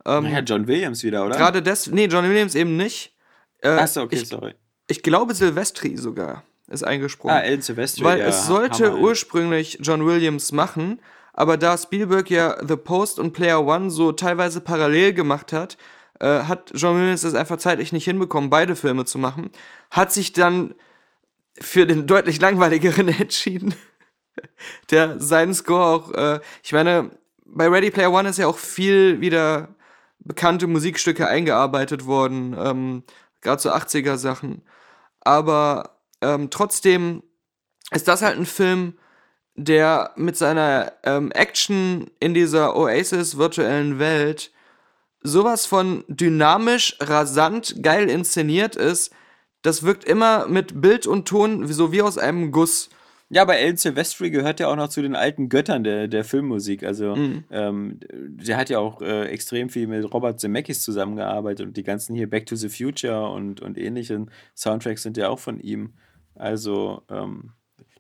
[0.04, 1.36] Ähm, ja, John Williams wieder, oder?
[1.36, 3.14] Gerade das, nee, John Williams eben nicht.
[3.60, 4.54] Äh, Achso, okay, ich, sorry.
[4.86, 7.36] Ich glaube, Silvestri sogar ist eingesprungen.
[7.36, 11.00] Ah, El Silvestri, Weil ja, es sollte Hammer, ursprünglich John Williams machen,
[11.36, 15.76] aber da Spielberg ja The Post und Player One so teilweise parallel gemacht hat,
[16.18, 19.50] äh, hat John Williams es einfach zeitlich nicht hinbekommen, beide Filme zu machen,
[19.90, 20.74] hat sich dann
[21.60, 23.74] für den deutlich langweiligeren entschieden
[24.90, 27.10] der seinen Score auch, äh, ich meine,
[27.44, 29.68] bei Ready Player One ist ja auch viel wieder
[30.18, 33.04] bekannte Musikstücke eingearbeitet worden, ähm,
[33.40, 34.62] gerade so 80er Sachen.
[35.20, 37.22] Aber ähm, trotzdem
[37.92, 38.98] ist das halt ein Film,
[39.56, 44.52] der mit seiner ähm, Action in dieser Oasis virtuellen Welt
[45.22, 49.12] sowas von dynamisch, rasant, geil inszeniert ist.
[49.62, 52.90] Das wirkt immer mit Bild und Ton so wie aus einem Guss.
[53.28, 56.84] Ja, aber El Silvestri gehört ja auch noch zu den alten Göttern der, der Filmmusik.
[56.84, 57.44] Also, mhm.
[57.50, 62.14] ähm, der hat ja auch äh, extrem viel mit Robert Zemeckis zusammengearbeitet und die ganzen
[62.14, 65.94] hier Back to the Future und, und ähnlichen Soundtracks sind ja auch von ihm.
[66.36, 67.50] Also, ähm,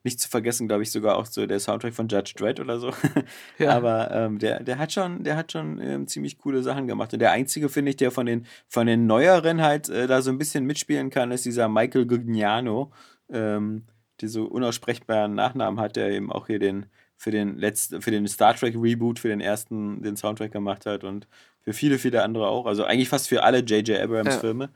[0.06, 2.92] nicht zu vergessen, glaube ich, sogar auch so der Soundtrack von Judge Dredd oder so.
[3.58, 3.76] Ja.
[3.76, 7.12] Aber ähm, der, der hat schon, der hat schon ähm, ziemlich coole Sachen gemacht.
[7.12, 10.30] Und der einzige, finde ich, der von den, von den neueren halt äh, da so
[10.30, 12.92] ein bisschen mitspielen kann, ist dieser Michael Gugnano.
[13.30, 13.84] Ähm,
[14.20, 18.54] diese unaussprechbaren Nachnamen hat, der eben auch hier den für den letzten, für den Star
[18.54, 21.26] Trek Reboot, für den ersten den Soundtrack gemacht hat und
[21.62, 22.66] für viele, viele andere auch.
[22.66, 24.00] Also eigentlich fast für alle J.J.
[24.00, 24.40] Abrams ja.
[24.40, 24.70] Filme.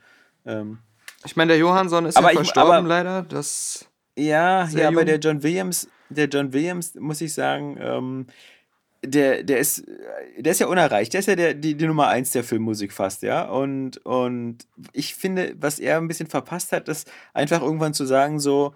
[0.46, 0.78] Ähm,
[1.24, 3.22] ich meine, der Johansson ist aber ja verstorben aber, leider.
[3.22, 8.26] Das ja, ja, aber der John Williams, der John Williams, muss ich sagen, ähm,
[9.02, 9.84] der, der ist,
[10.36, 11.12] der ist ja unerreicht.
[11.12, 13.44] Der ist ja der, die, die Nummer eins der Filmmusik fast, ja.
[13.44, 14.58] Und, und
[14.92, 18.74] ich finde, was er ein bisschen verpasst hat, ist einfach irgendwann zu sagen, so,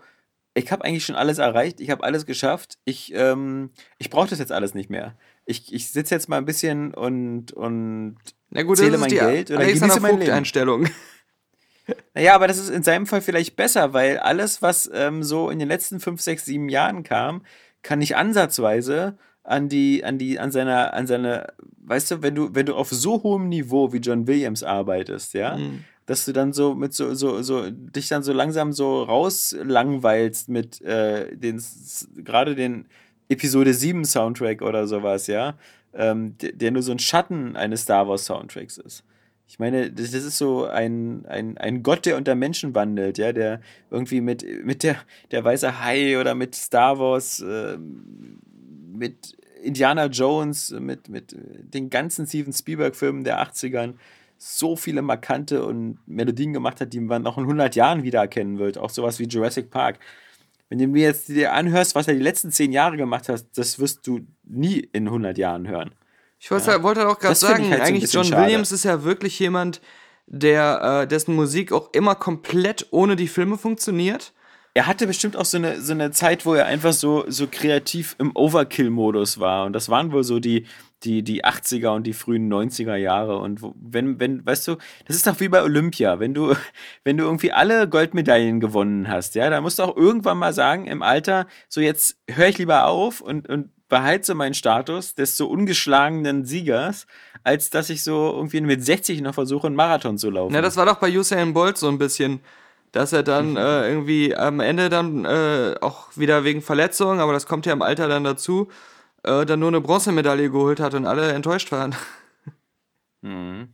[0.54, 4.38] ich habe eigentlich schon alles erreicht, ich habe alles geschafft, ich, ähm, ich brauche das
[4.38, 5.16] jetzt alles nicht mehr.
[5.46, 8.16] Ich, ich sitze jetzt mal ein bisschen und, und
[8.50, 10.32] Na gut, zähle mein Geld oder genieße mein Leben.
[10.32, 10.88] Einstellung.
[12.14, 15.58] Naja, aber das ist in seinem Fall vielleicht besser, weil alles, was ähm, so in
[15.58, 17.42] den letzten fünf, sechs, sieben Jahren kam,
[17.82, 22.54] kann nicht ansatzweise an die, an die, an seiner, an seine, weißt du, wenn du,
[22.54, 25.84] wenn du auf so hohem Niveau wie John Williams arbeitest, ja, mhm.
[26.06, 30.80] dass du dann so mit so, so, so, dich dann so langsam so rauslangweilst mit
[30.80, 31.62] äh, den,
[32.16, 32.86] gerade den
[33.28, 35.54] Episode 7 Soundtrack oder sowas, ja,
[35.92, 39.04] ähm, der, der nur so ein Schatten eines Star Wars Soundtracks ist.
[39.46, 43.33] Ich meine, das, das ist so ein, ein, ein Gott, der unter Menschen wandelt, ja,
[43.33, 44.96] der irgendwie mit, mit der,
[45.30, 52.26] der weiße Hai oder mit Star Wars, äh, mit Indiana Jones, mit, mit den ganzen
[52.26, 53.94] Steven Spielberg-Filmen der 80ern
[54.37, 58.78] so viele markante und Melodien gemacht hat, die man noch in 100 Jahren wiedererkennen wird.
[58.78, 59.98] Auch sowas wie Jurassic Park.
[60.68, 63.78] Wenn du mir jetzt dir anhörst, was er die letzten 10 Jahre gemacht hat, das
[63.78, 65.94] wirst du nie in 100 Jahren hören.
[66.44, 66.83] Ich wollte, ja.
[66.83, 68.42] wollte auch gerade sagen, halt eigentlich John schade.
[68.42, 69.80] Williams ist ja wirklich jemand,
[70.26, 74.35] der äh, dessen Musik auch immer komplett ohne die Filme funktioniert.
[74.74, 78.14] Er hatte bestimmt auch so eine, so eine Zeit, wo er einfach so, so kreativ
[78.18, 79.64] im Overkill-Modus war.
[79.64, 80.66] Und das waren wohl so die,
[81.02, 83.38] die, die 80er und die frühen 90er Jahre.
[83.38, 84.76] Und wenn, wenn, weißt du,
[85.07, 86.20] das ist doch wie bei Olympia.
[86.20, 86.54] Wenn du,
[87.04, 90.88] wenn du irgendwie alle Goldmedaillen gewonnen hast, ja, dann musst du auch irgendwann mal sagen,
[90.88, 95.48] im Alter, so jetzt höre ich lieber auf und, und beheize meinen Status des so
[95.48, 97.07] ungeschlagenen Siegers,
[97.44, 100.52] als dass ich so irgendwie mit 60 noch versuche, einen Marathon zu laufen.
[100.52, 102.40] Na, das war doch bei Usain Bolt so ein bisschen,
[102.90, 103.57] dass er dann mhm.
[103.57, 107.83] äh, irgendwie am Ende dann äh, auch wieder wegen Verletzungen, aber das kommt ja im
[107.83, 108.66] Alter dann dazu,
[109.22, 111.94] äh, dann nur eine Bronzemedaille geholt hat und alle enttäuscht waren.
[113.22, 113.68] Mhm.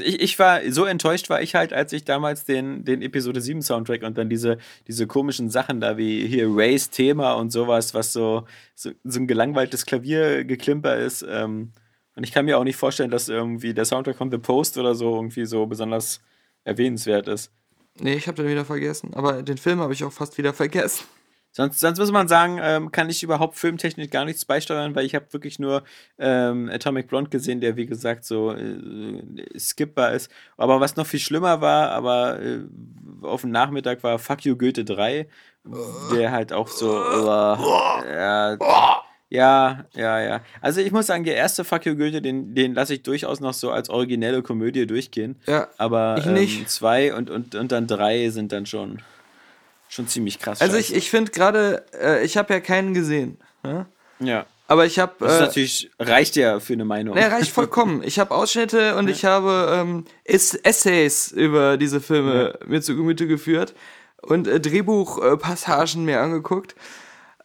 [0.00, 3.62] Ich, ich war, so enttäuscht war ich halt, als ich damals den, den Episode 7
[3.62, 8.12] Soundtrack und dann diese, diese komischen Sachen da wie hier Rays Thema und sowas, was
[8.12, 11.24] so, so, so ein gelangweiltes Klaviergeklimper ist.
[11.28, 11.72] Ähm,
[12.14, 14.94] und ich kann mir auch nicht vorstellen, dass irgendwie der Soundtrack von The Post oder
[14.94, 16.20] so irgendwie so besonders
[16.64, 17.50] erwähnenswert ist.
[17.98, 19.14] Nee, ich habe den wieder vergessen.
[19.14, 21.04] Aber den Film habe ich auch fast wieder vergessen.
[21.54, 25.14] Sonst, sonst muss man sagen, ähm, kann ich überhaupt filmtechnisch gar nichts beisteuern, weil ich
[25.14, 25.84] habe wirklich nur
[26.18, 29.22] ähm, Atomic Blonde gesehen, der wie gesagt so äh,
[29.58, 30.30] skippbar ist.
[30.56, 32.60] Aber was noch viel schlimmer war, aber äh,
[33.20, 35.28] auf dem Nachmittag war Fuck You Goethe 3,
[36.14, 38.56] der halt auch so äh,
[39.32, 40.40] ja, ja, ja.
[40.60, 43.54] Also ich muss sagen, der erste Fuck You Goethe, den, den lasse ich durchaus noch
[43.54, 45.36] so als originelle Komödie durchgehen.
[45.46, 45.68] Ja.
[45.78, 48.98] Aber ich ähm, zwei und, und, und dann drei sind dann schon
[49.92, 50.60] schon ziemlich krass.
[50.62, 53.38] Also ich, ich finde gerade, äh, ich habe ja keinen gesehen.
[53.62, 53.86] Ja.
[54.20, 54.46] ja.
[54.66, 55.12] Aber ich habe.
[55.18, 57.14] Das äh, natürlich reicht ja für eine Meinung.
[57.14, 58.02] Ne, reicht vollkommen.
[58.02, 59.12] Ich habe Ausschnitte und ja.
[59.12, 62.66] ich habe ähm, Essays über diese Filme ja.
[62.66, 63.74] mir zu Gemüte geführt
[64.22, 66.74] und äh, Drehbuchpassagen mir angeguckt.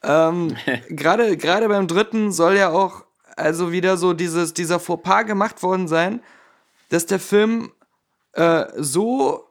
[0.03, 0.55] Ähm,
[0.89, 3.03] Gerade gerade beim dritten soll ja auch
[3.36, 6.21] also wieder so dieses dieser Fauxpas gemacht worden sein,
[6.89, 7.73] dass der Film
[8.33, 9.46] äh, so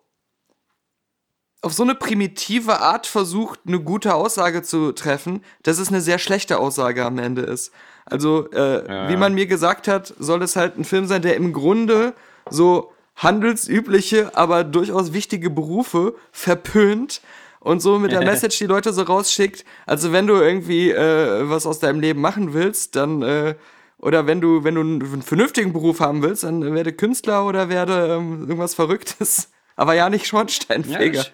[1.66, 6.18] auf so eine primitive Art versucht, eine gute Aussage zu treffen, dass es eine sehr
[6.18, 7.72] schlechte Aussage am Ende ist.
[8.04, 9.08] Also, äh, ja.
[9.08, 12.14] wie man mir gesagt hat, soll es halt ein Film sein, der im Grunde
[12.48, 17.20] so handelsübliche, aber durchaus wichtige Berufe verpönt
[17.58, 19.64] und so mit der Message die Leute so rausschickt.
[19.86, 23.56] Also, wenn du irgendwie äh, was aus deinem Leben machen willst, dann äh,
[23.98, 28.14] oder wenn du wenn du einen vernünftigen Beruf haben willst, dann werde Künstler oder werde
[28.14, 31.22] ähm, irgendwas Verrücktes, aber ja nicht Schornsteinfeger.
[31.22, 31.26] Ja,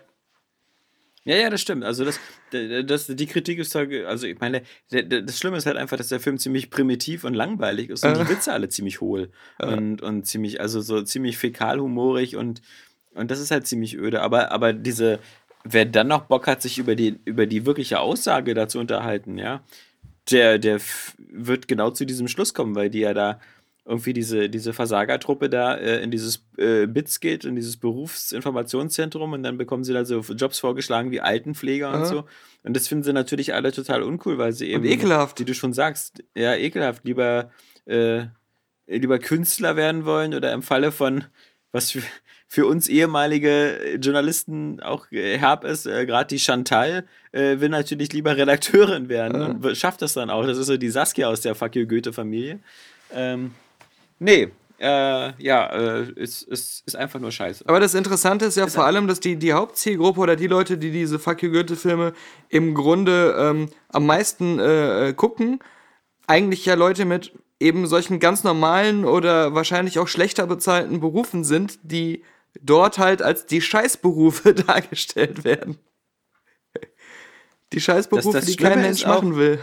[1.24, 1.84] ja, ja, das stimmt.
[1.84, 2.18] Also das,
[2.50, 6.18] das, die Kritik ist halt, also ich meine, das Schlimme ist halt einfach, dass der
[6.20, 9.30] Film ziemlich primitiv und langweilig ist und die Witze alle ziemlich hohl
[9.60, 12.60] und, und ziemlich, also so ziemlich fäkalhumorig und,
[13.14, 14.20] und das ist halt ziemlich öde.
[14.20, 15.20] Aber, aber diese,
[15.64, 19.62] wer dann noch Bock hat, sich über die, über die wirkliche Aussage dazu unterhalten, ja,
[20.30, 20.80] der, der
[21.18, 23.40] wird genau zu diesem Schluss kommen, weil die ja da
[23.84, 29.42] irgendwie diese, diese Versagertruppe da äh, in dieses äh, BITS geht, in dieses Berufsinformationszentrum und
[29.42, 31.98] dann bekommen sie da so Jobs vorgeschlagen wie Altenpfleger Aha.
[31.98, 32.24] und so.
[32.62, 35.40] Und das finden sie natürlich alle total uncool, weil sie eben, und ekelhaft.
[35.40, 37.50] wie du schon sagst, ja, ekelhaft, lieber,
[37.86, 38.26] äh,
[38.86, 41.24] lieber Künstler werden wollen oder im Falle von,
[41.72, 42.02] was für,
[42.46, 48.36] für uns ehemalige Journalisten auch herb ist, äh, gerade die Chantal äh, will natürlich lieber
[48.36, 49.46] Redakteurin werden ja.
[49.48, 50.46] und schafft das dann auch.
[50.46, 52.60] Das ist so die Saskia aus der Fuck you Goethe-Familie.
[53.12, 53.52] Ähm,
[54.22, 57.64] Nee, äh, ja, äh, ist, ist, ist einfach nur scheiße.
[57.68, 60.76] Aber das Interessante ist ja ist vor allem, dass die, die Hauptzielgruppe oder die Leute,
[60.76, 62.12] die diese Fuck You Goethe-Filme
[62.48, 65.60] im Grunde ähm, am meisten äh, äh, gucken,
[66.26, 71.78] eigentlich ja Leute mit eben solchen ganz normalen oder wahrscheinlich auch schlechter bezahlten Berufen sind,
[71.84, 72.24] die
[72.60, 75.78] dort halt als die Scheißberufe dargestellt werden.
[77.72, 79.60] Die Scheißberufe, das, das die kein Mensch auch, machen will.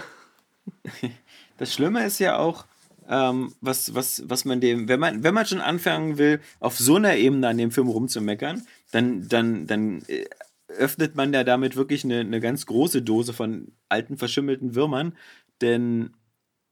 [1.57, 2.63] Das Schlimme ist ja auch,
[3.09, 6.95] ähm, was, was, was man dem, wenn man, wenn man schon anfangen will, auf so
[6.95, 10.25] einer Ebene an dem Film rumzumeckern, dann, dann, dann äh,
[10.67, 15.17] öffnet man ja damit wirklich eine, eine ganz große Dose von alten, verschimmelten Würmern.
[15.61, 16.11] Denn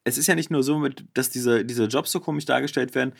[0.03, 3.13] es ist ja nicht nur so, dass diese, diese Jobs so komisch dargestellt werden.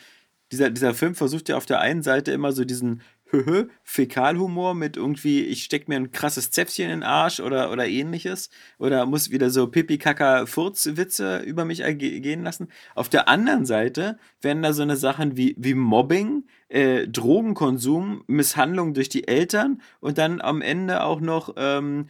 [0.52, 4.96] dieser, dieser Film versucht ja auf der einen Seite immer so diesen Höhö, Fäkalhumor mit
[4.96, 8.50] irgendwie, ich steck mir ein krasses Zäpfchen in den Arsch oder, oder ähnliches.
[8.78, 12.68] Oder muss wieder so Pipi-Kaka-Furz-Witze über mich gehen lassen.
[12.94, 18.94] Auf der anderen Seite werden da so eine Sachen wie, wie Mobbing, äh, Drogenkonsum, Misshandlung
[18.94, 22.06] durch die Eltern und dann am Ende auch noch ähm,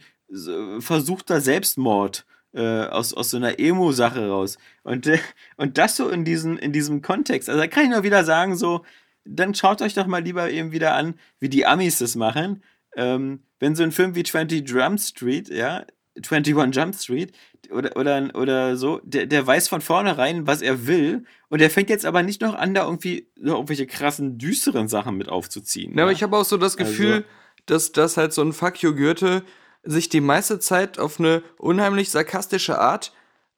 [0.79, 2.25] versuchter Selbstmord.
[2.51, 4.57] Äh, aus, aus so einer Emo-Sache raus.
[4.81, 5.19] Und, äh,
[5.57, 7.47] und das so in diesem, in diesem Kontext.
[7.47, 8.83] Also da kann ich nur wieder sagen, so,
[9.35, 12.63] dann schaut euch doch mal lieber eben wieder an, wie die Amis das machen.
[12.95, 17.31] Ähm, wenn so ein Film wie 20 Jump Street, ja, 21 Jump Street
[17.71, 21.89] oder, oder, oder so, der, der weiß von vornherein, was er will und der fängt
[21.89, 25.91] jetzt aber nicht noch an, da irgendwie so irgendwelche krassen, düsteren Sachen mit aufzuziehen.
[25.91, 26.03] Ja, ja.
[26.03, 27.25] aber ich habe auch so das Gefühl, also,
[27.67, 29.43] dass das halt so ein Fuck you Goethe
[29.83, 33.13] sich die meiste Zeit auf eine unheimlich sarkastische Art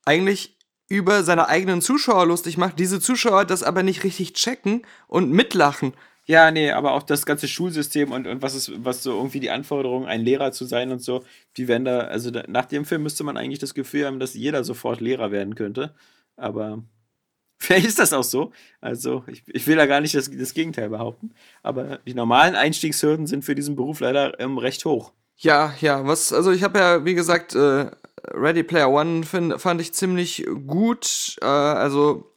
[0.05, 0.57] eigentlich
[0.91, 5.93] über seine eigenen Zuschauer lustig macht, diese Zuschauer das aber nicht richtig checken und mitlachen.
[6.25, 9.49] Ja, nee, aber auch das ganze Schulsystem und, und was ist, was so irgendwie die
[9.49, 11.23] Anforderungen, ein Lehrer zu sein und so,
[11.56, 14.34] die werden da, also da, nach dem Film müsste man eigentlich das Gefühl haben, dass
[14.34, 15.95] jeder sofort Lehrer werden könnte.
[16.36, 16.84] Aber
[17.58, 18.51] vielleicht ist das auch so.
[18.82, 21.32] Also, ich, ich will da gar nicht das, das Gegenteil behaupten.
[21.63, 25.13] Aber die normalen Einstiegshürden sind für diesen Beruf leider ähm, recht hoch.
[25.43, 27.89] Ja, ja, was, also ich habe ja, wie gesagt, äh,
[28.27, 31.36] Ready Player One find, fand ich ziemlich gut.
[31.41, 32.32] Äh, also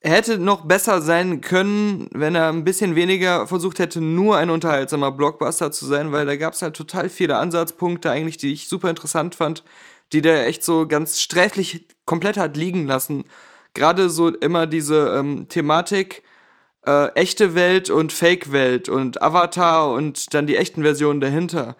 [0.00, 5.12] hätte noch besser sein können, wenn er ein bisschen weniger versucht hätte, nur ein unterhaltsamer
[5.12, 8.90] Blockbuster zu sein, weil da gab es halt total viele Ansatzpunkte eigentlich, die ich super
[8.90, 9.62] interessant fand,
[10.12, 13.24] die der echt so ganz sträflich komplett hat liegen lassen.
[13.74, 16.22] Gerade so immer diese ähm, Thematik,
[16.86, 21.76] äh, echte Welt und Fake-Welt und Avatar und dann die echten Versionen dahinter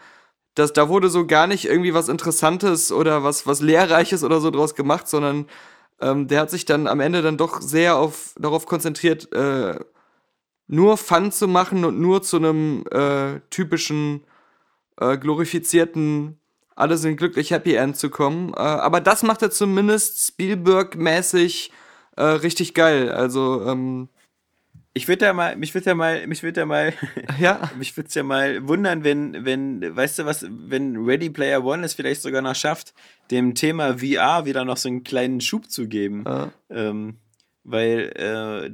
[0.54, 4.50] das, da wurde so gar nicht irgendwie was Interessantes oder was, was Lehrreiches oder so
[4.50, 5.46] draus gemacht, sondern
[6.00, 9.78] ähm, der hat sich dann am Ende dann doch sehr auf, darauf konzentriert, äh,
[10.66, 14.24] nur Fun zu machen und nur zu einem äh, typischen
[14.98, 16.38] äh, glorifizierten
[16.74, 18.54] alle sind glücklich Happy End zu kommen.
[18.54, 21.70] Äh, aber das macht er zumindest Spielberg-mäßig
[22.16, 23.12] äh, richtig geil.
[23.12, 24.08] Also ähm,
[24.94, 26.92] ich würde ja mal, mich würde ja mal, mich würde ja mal,
[27.40, 31.84] ja, mich würde ja mal wundern, wenn, wenn, weißt du was, wenn Ready Player One
[31.84, 32.94] es vielleicht sogar noch schafft,
[33.30, 36.24] dem Thema VR wieder noch so einen kleinen Schub zu geben.
[36.26, 36.52] Ja.
[36.70, 37.16] Ähm,
[37.64, 38.70] weil äh,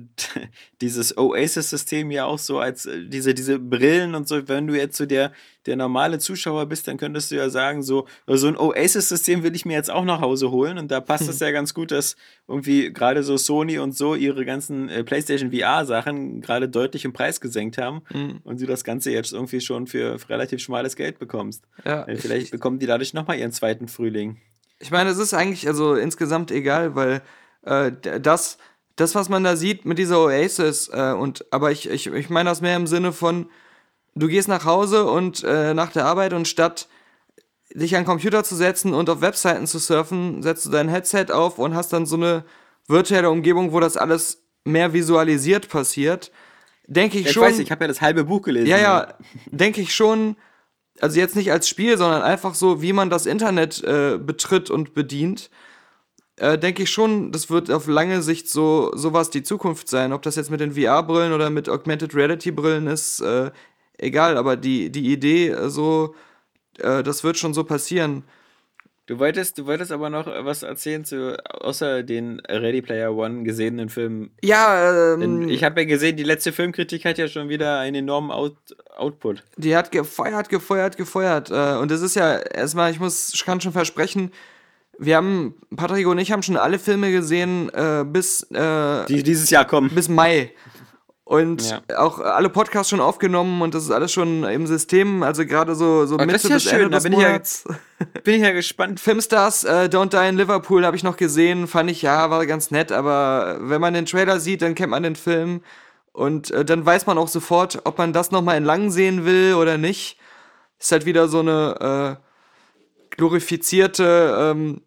[0.81, 4.96] dieses Oasis-System ja auch so als äh, diese, diese Brillen und so, wenn du jetzt
[4.96, 5.33] so der,
[5.66, 9.66] der normale Zuschauer bist, dann könntest du ja sagen, so, so ein Oasis-System will ich
[9.66, 11.31] mir jetzt auch nach Hause holen und da passt hm.
[11.31, 15.53] es ja ganz gut, dass irgendwie gerade so Sony und so ihre ganzen äh, PlayStation
[15.53, 18.40] VR-Sachen gerade deutlich im Preis gesenkt haben hm.
[18.44, 21.64] und du das Ganze jetzt irgendwie schon für, für relativ schmales Geld bekommst.
[21.85, 24.38] Ja, äh, Vielleicht ich, bekommen die dadurch nochmal ihren zweiten Frühling.
[24.79, 27.20] Ich meine, es ist eigentlich also insgesamt egal, weil
[27.62, 28.59] äh, das
[29.00, 32.50] das, was man da sieht mit dieser Oasis, äh, und aber ich, ich, ich meine
[32.50, 33.48] das mehr im Sinne von,
[34.14, 36.88] du gehst nach Hause und äh, nach der Arbeit und statt
[37.72, 41.26] dich an den Computer zu setzen und auf Webseiten zu surfen, setzt du dein Headset
[41.30, 42.44] auf und hast dann so eine
[42.88, 46.32] virtuelle Umgebung, wo das alles mehr visualisiert passiert.
[46.87, 47.44] Denke ich ich schon.
[47.44, 48.66] Ich weiß, ich habe ja das halbe Buch gelesen.
[48.66, 49.14] Ja, ja,
[49.46, 50.37] denke ich schon.
[51.00, 54.94] Also jetzt nicht als Spiel, sondern einfach so, wie man das Internet äh, betritt und
[54.94, 55.50] bedient
[56.40, 60.12] äh, denke ich schon, das wird auf lange Sicht so sowas die Zukunft sein.
[60.12, 63.51] Ob das jetzt mit den VR-Brillen oder mit Augmented Reality-Brillen ist, äh,
[63.98, 66.14] egal, aber die, die Idee, äh, so,
[66.79, 68.24] äh, das wird schon so passieren.
[69.07, 73.88] Du wolltest, du wolltest aber noch was erzählen zu, außer den Ready Player One gesehenen
[73.88, 74.33] Filmen.
[74.42, 78.31] Ja, ähm, ich habe ja gesehen, die letzte Filmkritik hat ja schon wieder einen enormen
[78.31, 78.57] Out,
[78.94, 79.44] Output.
[79.57, 81.51] Die hat gefeuert, gefeuert, gefeuert.
[81.51, 84.31] Äh, und das ist ja erstmal, ich muss, ich kann schon versprechen,
[84.98, 89.50] wir haben, Patrick und ich haben schon alle Filme gesehen äh, bis äh, die dieses
[89.50, 89.90] Jahr kommen.
[89.94, 90.52] Bis Mai.
[91.24, 91.82] Und ja.
[91.98, 96.06] auch alle Podcasts schon aufgenommen und das ist alles schon im System, also gerade so,
[96.06, 96.80] so Mitte ja bis schön.
[96.80, 97.64] Ende des da bin Monats.
[97.66, 98.98] Ich ja, bin ich ja gespannt.
[98.98, 102.70] Filmstars äh, Don't Die in Liverpool habe ich noch gesehen, fand ich ja, war ganz
[102.70, 105.61] nett, aber wenn man den Trailer sieht, dann kennt man den Film
[106.12, 109.53] und äh, dann weiß man auch sofort, ob man das nochmal in lang sehen will
[109.53, 110.18] oder nicht.
[110.78, 114.80] Ist halt wieder so eine äh, glorifizierte ähm,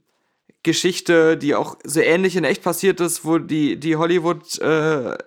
[0.64, 5.18] Geschichte, die auch so ähnlich in echt passiert ist, wo die, die Hollywood, äh,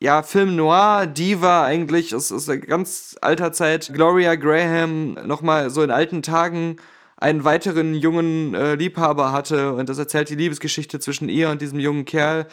[0.00, 5.90] ja, Film Noir Diva eigentlich, es ist ganz alter Zeit, Gloria Graham nochmal so in
[5.90, 6.76] alten Tagen
[7.16, 11.78] einen weiteren jungen äh, Liebhaber hatte und das erzählt die Liebesgeschichte zwischen ihr und diesem
[11.78, 12.46] jungen Kerl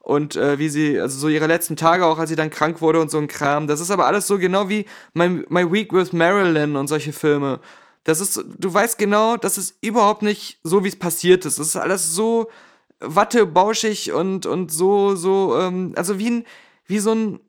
[0.00, 3.00] und äh, wie sie, also so ihre letzten Tage auch, als sie dann krank wurde
[3.00, 3.66] und so ein Kram.
[3.66, 7.60] Das ist aber alles so genau wie My, My Week with Marilyn und solche Filme.
[8.04, 11.58] Das ist, du weißt genau, das ist überhaupt nicht so, wie es passiert ist.
[11.58, 12.50] Das ist alles so
[13.00, 16.46] wattebauschig und, und so, so, ähm, also wie ein,
[16.86, 17.40] wie so ein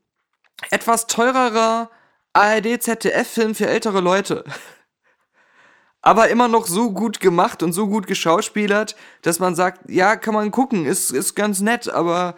[0.69, 1.89] etwas teurerer
[2.33, 4.43] ARD-ZDF-Film für ältere Leute.
[6.01, 10.33] Aber immer noch so gut gemacht und so gut geschauspielert, dass man sagt, ja, kann
[10.33, 12.35] man gucken, ist, ist ganz nett, aber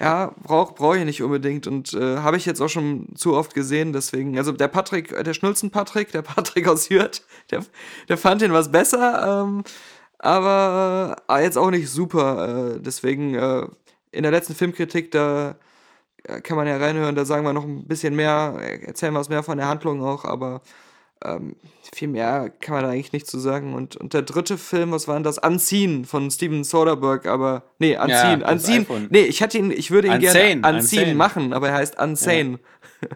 [0.00, 3.54] ja, brauche brauch ich nicht unbedingt und äh, habe ich jetzt auch schon zu oft
[3.54, 7.64] gesehen, deswegen, also der Patrick, äh, der Schnulzen-Patrick, der Patrick aus Hürth, der,
[8.08, 9.62] der fand ihn was besser, ähm,
[10.18, 13.66] aber äh, jetzt auch nicht super, äh, deswegen äh,
[14.10, 15.56] in der letzten Filmkritik, da
[16.24, 19.28] äh, kann man ja reinhören, da sagen wir noch ein bisschen mehr, erzählen wir was
[19.28, 20.62] mehr von der Handlung auch, aber
[21.22, 21.56] ähm,
[21.94, 23.74] viel mehr kann man da eigentlich nicht zu sagen.
[23.74, 25.38] Und, und der dritte Film, was war denn das?
[25.38, 27.64] Unseen von Steven Soderbergh, aber.
[27.78, 28.40] Nee, Unseen.
[28.40, 28.86] Ja, Unseen.
[29.10, 31.98] Nee, ich hätte ihn, ich würde ihn Unsane, gerne Unseen, Unsane machen, aber er heißt
[31.98, 32.58] Unsane.
[33.02, 33.08] Ja.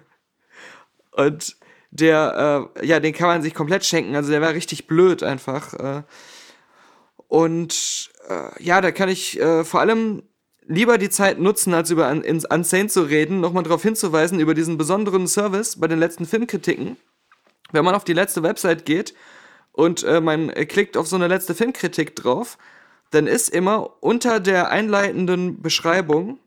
[1.25, 1.57] und
[1.91, 4.15] der, äh, ja, den kann man sich komplett schenken.
[4.15, 5.75] Also der war richtig blöd einfach.
[5.75, 6.03] Äh.
[7.27, 10.23] Und äh, ja, da kann ich äh, vor allem
[10.67, 15.27] lieber die Zeit nutzen, als über Unsane zu reden, nochmal darauf hinzuweisen, über diesen besonderen
[15.27, 16.99] Service bei den letzten Filmkritiken
[17.73, 19.15] wenn man auf die letzte Website geht
[19.73, 22.59] und äh, man äh, klickt auf so eine letzte Filmkritik drauf,
[23.11, 26.39] dann ist immer unter der einleitenden Beschreibung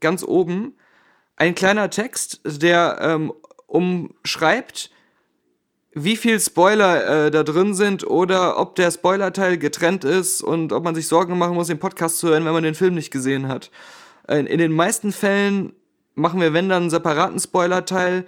[0.00, 0.74] ganz oben
[1.36, 3.32] ein kleiner Text, der ähm,
[3.66, 4.90] umschreibt,
[5.92, 10.84] wie viel Spoiler äh, da drin sind oder ob der Spoilerteil getrennt ist und ob
[10.84, 13.48] man sich Sorgen machen muss, den Podcast zu hören, wenn man den Film nicht gesehen
[13.48, 13.70] hat.
[14.28, 15.72] In, in den meisten Fällen
[16.14, 18.26] machen wir, wenn dann, einen separaten Spoilerteil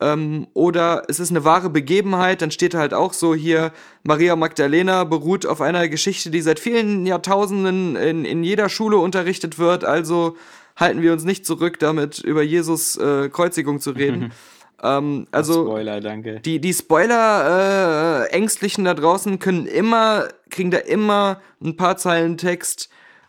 [0.00, 3.72] ähm, oder es ist eine wahre Begebenheit, dann steht halt auch so hier,
[4.04, 9.58] Maria Magdalena beruht auf einer Geschichte, die seit vielen Jahrtausenden in, in jeder Schule unterrichtet
[9.58, 10.36] wird, also
[10.76, 14.32] halten wir uns nicht zurück, damit über Jesus äh, Kreuzigung zu reden.
[14.82, 16.38] ähm, also Spoiler, danke.
[16.40, 22.88] Die, die Spoiler-Ängstlichen äh, da draußen können immer, kriegen da immer ein paar Zeilen Text,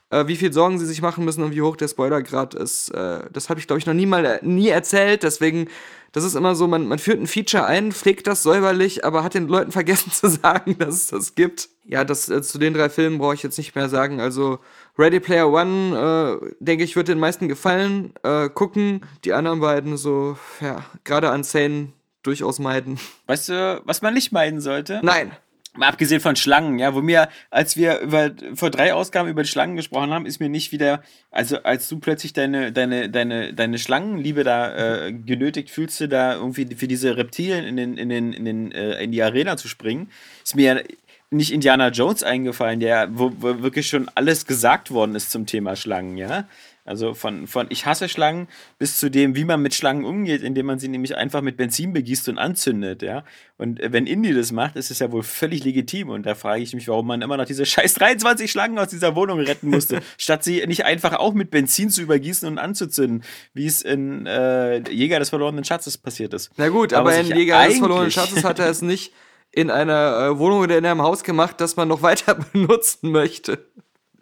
[0.10, 2.90] äh, wie viel Sorgen sie sich machen müssen und wie hoch der Spoilergrad ist.
[2.90, 5.68] Äh, das habe ich, glaube ich, noch nie mal äh, nie erzählt, deswegen
[6.12, 9.36] das ist immer so, man, man führt ein Feature ein, pflegt das säuberlich, aber hat
[9.36, 11.70] den Leuten vergessen zu sagen, dass es das gibt.
[11.86, 14.20] Ja, das äh, zu den drei Filmen brauche ich jetzt nicht mehr sagen.
[14.20, 14.60] Also
[14.98, 18.14] Ready Player One, äh, denke ich, wird den meisten gefallen.
[18.24, 21.94] Äh, gucken, die anderen beiden so, ja, gerade an Szenen
[22.24, 23.00] durchaus meiden.
[23.28, 25.00] Weißt du, was man nicht meiden sollte?
[25.04, 25.32] Nein.
[25.80, 29.78] Mal abgesehen von Schlangen, ja, wo mir, als wir über, vor drei Ausgaben über Schlangen
[29.78, 31.02] gesprochen haben, ist mir nicht wieder,
[31.32, 36.36] also als du plötzlich deine, deine, deine, deine Schlangenliebe da äh, genötigt fühlst, du da
[36.36, 39.70] irgendwie für diese Reptilien in, den, in, den, in, den, äh, in die Arena zu
[39.70, 40.12] springen,
[40.44, 40.84] ist mir
[41.32, 45.76] nicht Indiana Jones eingefallen, der, wo, wo wirklich schon alles gesagt worden ist zum Thema
[45.76, 46.48] Schlangen, ja.
[46.90, 48.48] Also von, von ich hasse Schlangen
[48.80, 51.94] bis zu dem, wie man mit Schlangen umgeht, indem man sie nämlich einfach mit Benzin
[51.94, 53.24] begießt und anzündet, ja.
[53.58, 56.10] Und äh, wenn Indy das macht, ist es ja wohl völlig legitim.
[56.10, 59.16] Und da frage ich mich, warum man immer noch diese scheiß 23 Schlangen aus dieser
[59.16, 63.24] Wohnung retten musste, statt sie nicht einfach auch mit Benzin zu übergießen und anzuzünden,
[63.54, 66.50] wie es in äh, Jäger des verlorenen Schatzes passiert ist.
[66.58, 69.14] Na gut, aber, aber in Jäger des verlorenen Schatzes hat er es nicht
[69.52, 73.64] in einer äh, Wohnung oder in einem Haus gemacht, das man noch weiter benutzen möchte.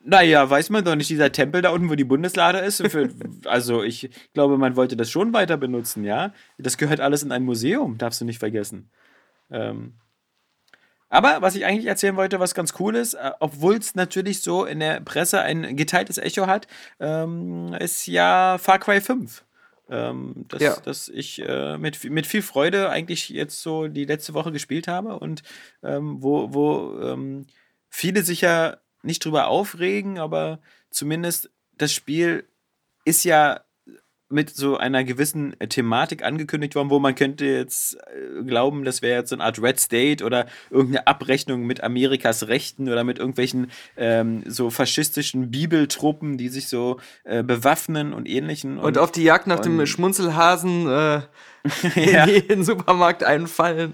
[0.09, 2.81] Naja, weiß man doch nicht, dieser Tempel da unten, wo die Bundeslade ist.
[2.87, 3.09] Für,
[3.45, 6.31] also ich glaube, man wollte das schon weiter benutzen, ja.
[6.57, 8.89] Das gehört alles in ein Museum, darfst du nicht vergessen.
[9.51, 9.95] Ähm,
[11.09, 14.63] aber was ich eigentlich erzählen wollte, was ganz cool ist, äh, obwohl es natürlich so
[14.63, 16.67] in der Presse ein geteiltes Echo hat,
[17.01, 19.43] ähm, ist ja Far Cry 5.
[19.89, 20.77] Ähm, das, ja.
[20.85, 25.19] das ich äh, mit, mit viel Freude eigentlich jetzt so die letzte Woche gespielt habe
[25.19, 25.43] und
[25.83, 27.45] ähm, wo, wo ähm,
[27.89, 28.77] viele sich ja
[29.07, 30.59] nicht drüber aufregen, aber
[30.91, 32.45] zumindest das Spiel
[33.05, 33.61] ist ja
[34.29, 39.19] mit so einer gewissen Thematik angekündigt worden, wo man könnte jetzt äh, glauben, das wäre
[39.19, 43.71] jetzt so eine Art Red State oder irgendeine Abrechnung mit Amerikas Rechten oder mit irgendwelchen
[43.95, 48.77] ähm, so faschistischen Bibeltruppen, die sich so äh, bewaffnen und ähnlichen.
[48.77, 51.21] Und, und, auf die Jagd nach dem Schmunzelhasen äh,
[51.95, 52.25] ja.
[52.25, 53.93] in jeden Supermarkt einfallen.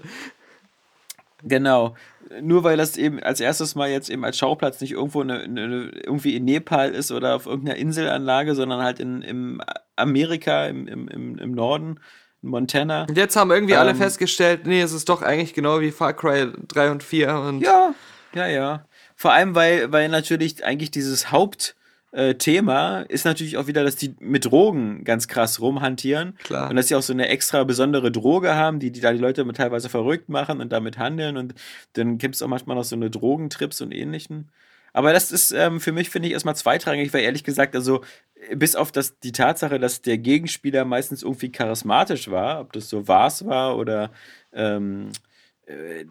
[1.44, 1.94] Genau
[2.40, 5.90] nur weil das eben als erstes Mal jetzt eben als Schauplatz nicht irgendwo eine, eine,
[6.04, 9.62] irgendwie in Nepal ist oder auf irgendeiner Inselanlage, sondern halt in im
[9.96, 12.00] Amerika, im, im, im Norden,
[12.42, 13.06] in Montana.
[13.08, 16.14] Und jetzt haben irgendwie ähm, alle festgestellt, nee, es ist doch eigentlich genau wie Far
[16.14, 17.34] Cry 3 und 4.
[17.36, 17.94] Und ja,
[18.34, 18.86] ja, ja.
[19.16, 21.76] Vor allem, weil, weil natürlich eigentlich dieses Haupt-
[22.14, 26.36] äh, Thema ist natürlich auch wieder, dass die mit Drogen ganz krass rumhantieren.
[26.44, 26.70] Klar.
[26.70, 29.46] Und dass sie auch so eine extra besondere Droge haben, die, die da die Leute
[29.52, 31.36] teilweise verrückt machen und damit handeln.
[31.36, 31.54] Und
[31.94, 34.50] dann gibt es auch manchmal noch so eine Drogentrips und ähnlichen.
[34.92, 38.02] Aber das ist ähm, für mich, finde ich, erstmal zweitrangig, weil ehrlich gesagt, also
[38.54, 43.08] bis auf das, die Tatsache, dass der Gegenspieler meistens irgendwie charismatisch war, ob das so
[43.08, 44.12] Vars war oder
[44.52, 45.10] ähm,
[45.66, 46.04] äh,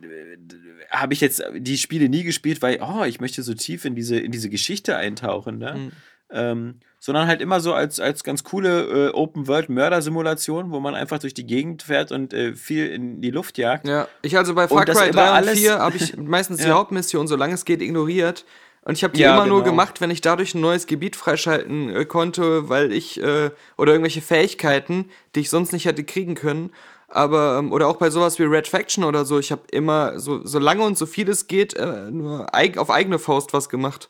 [0.90, 4.18] habe ich jetzt die Spiele nie gespielt, weil, oh, ich möchte so tief in diese,
[4.20, 5.58] in diese Geschichte eintauchen.
[5.58, 5.74] Ne?
[5.76, 5.92] Mhm.
[6.32, 11.34] ähm, sondern halt immer so als, als ganz coole äh, Open-World-Mörder-Simulation, wo man einfach durch
[11.34, 13.88] die Gegend fährt und äh, viel in die Luft jagt.
[13.88, 16.68] Ja, ich also bei Far Cry immer 3 und alles- 4 habe ich meistens die
[16.68, 16.76] Ja.
[16.76, 18.46] Hauptmission, solange es geht, ignoriert.
[18.86, 19.72] Und ich habe die Ja, immer nur genau.
[19.72, 24.22] gemacht, wenn ich dadurch ein neues Gebiet freischalten äh, konnte, weil ich, äh, oder irgendwelche
[24.22, 26.72] Fähigkeiten, die ich sonst nicht hätte kriegen können.
[27.14, 30.46] Aber, ähm, oder auch bei sowas wie Red Faction oder so, ich habe immer, so,
[30.46, 34.10] so lange und so viel es geht, äh, nur eig auf eigene Faust was gemacht.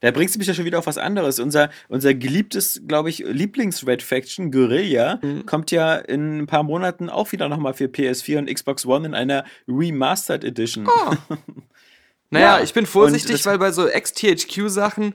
[0.00, 1.40] Da bringst du mich ja schon wieder auf was anderes.
[1.40, 5.44] Unser, unser geliebtes, glaube ich, Lieblings-Red Faction, Guerilla, Mhm.
[5.46, 9.14] kommt ja in ein paar Monaten auch wieder nochmal für PS4 und Xbox One in
[9.14, 10.86] einer Remastered Edition.
[12.30, 15.14] Naja, Ja, ich bin vorsichtig, weil bei so Ex-THQ-Sachen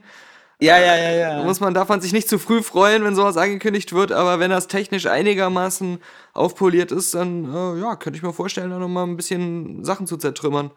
[0.60, 1.42] Ja, ja, ja, ja.
[1.42, 4.50] muss man, darf man sich nicht zu früh freuen, wenn sowas angekündigt wird, aber wenn
[4.50, 5.98] das technisch einigermaßen
[6.32, 10.16] aufpoliert ist, dann äh, ja, könnte ich mir vorstellen, da nochmal ein bisschen Sachen zu
[10.16, 10.70] zertrümmern.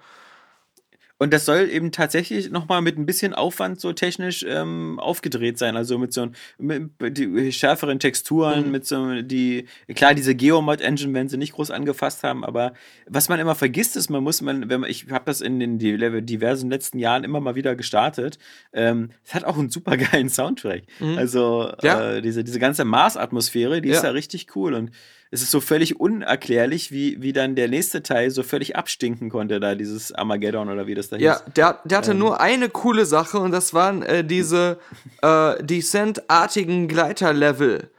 [1.20, 5.76] Und das soll eben tatsächlich nochmal mit ein bisschen Aufwand so technisch ähm, aufgedreht sein.
[5.76, 6.28] Also mit so
[6.60, 9.66] mit, die schärferen Texturen, mit so die,
[9.96, 12.74] klar, diese Geomod-Engine werden sie nicht groß angefasst haben, aber
[13.08, 15.80] was man immer vergisst, ist, man muss, man, wenn man, ich habe das in den
[15.80, 18.38] di- diversen letzten Jahren immer mal wieder gestartet,
[18.74, 20.84] ähm, es hat auch einen super geilen Soundtrack.
[21.16, 22.14] Also Ja.
[22.18, 24.10] äh, diese, diese ganze Mars-Atmosphäre, die ist Ja.
[24.10, 24.92] ja richtig cool und
[25.32, 29.60] es ist so völlig unerklärlich, wie, wie dann der nächste Teil so völlig abstinken konnte,
[29.60, 31.54] da dieses Armageddon oder wie das da Ja, hieß.
[31.56, 34.78] der, der hatte nur eine coole Sache und das waren äh, diese
[35.22, 37.90] äh, Descent-artigen Gleiterlevel.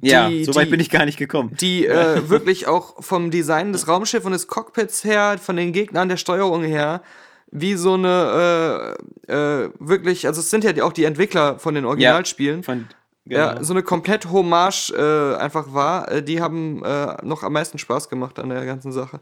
[0.00, 1.56] Ja, die- so weit die- bin ich gar nicht gekommen.
[1.60, 6.08] die äh, wirklich auch vom Design des Raumschiffs und des Cockpits her, von den Gegnern
[6.08, 7.02] der Steuerung her,
[7.50, 8.96] wie so eine
[9.28, 12.62] äh, äh, wirklich, also es sind ja auch die Entwickler von den Originalspielen.
[12.64, 12.86] Von,
[13.26, 13.40] genau.
[13.54, 16.10] Ja, so eine komplett Hommage äh, einfach war.
[16.10, 19.20] Äh, die haben äh, noch am meisten Spaß gemacht an der ganzen Sache.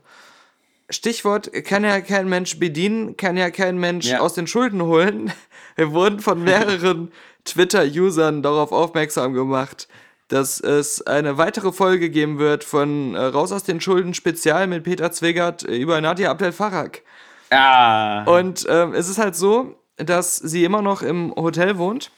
[0.90, 4.20] Stichwort, kann ja kein Mensch bedienen, kann ja kein Mensch Ja.
[4.20, 5.32] aus den Schulden holen.
[5.76, 7.10] Wir wurden von mehreren
[7.44, 9.88] Twitter-Usern darauf aufmerksam gemacht,
[10.28, 14.84] dass es eine weitere Folge geben wird von äh, Raus aus den Schulden Spezial mit
[14.84, 17.02] Peter Zwegert äh, über Nadia Abdel Farag.
[17.50, 22.10] ah, Und ähm, es ist halt so, dass sie immer noch im Hotel wohnt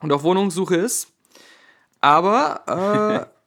[0.00, 1.08] und auf Wohnungssuche ist.
[2.00, 3.38] Aber, äh,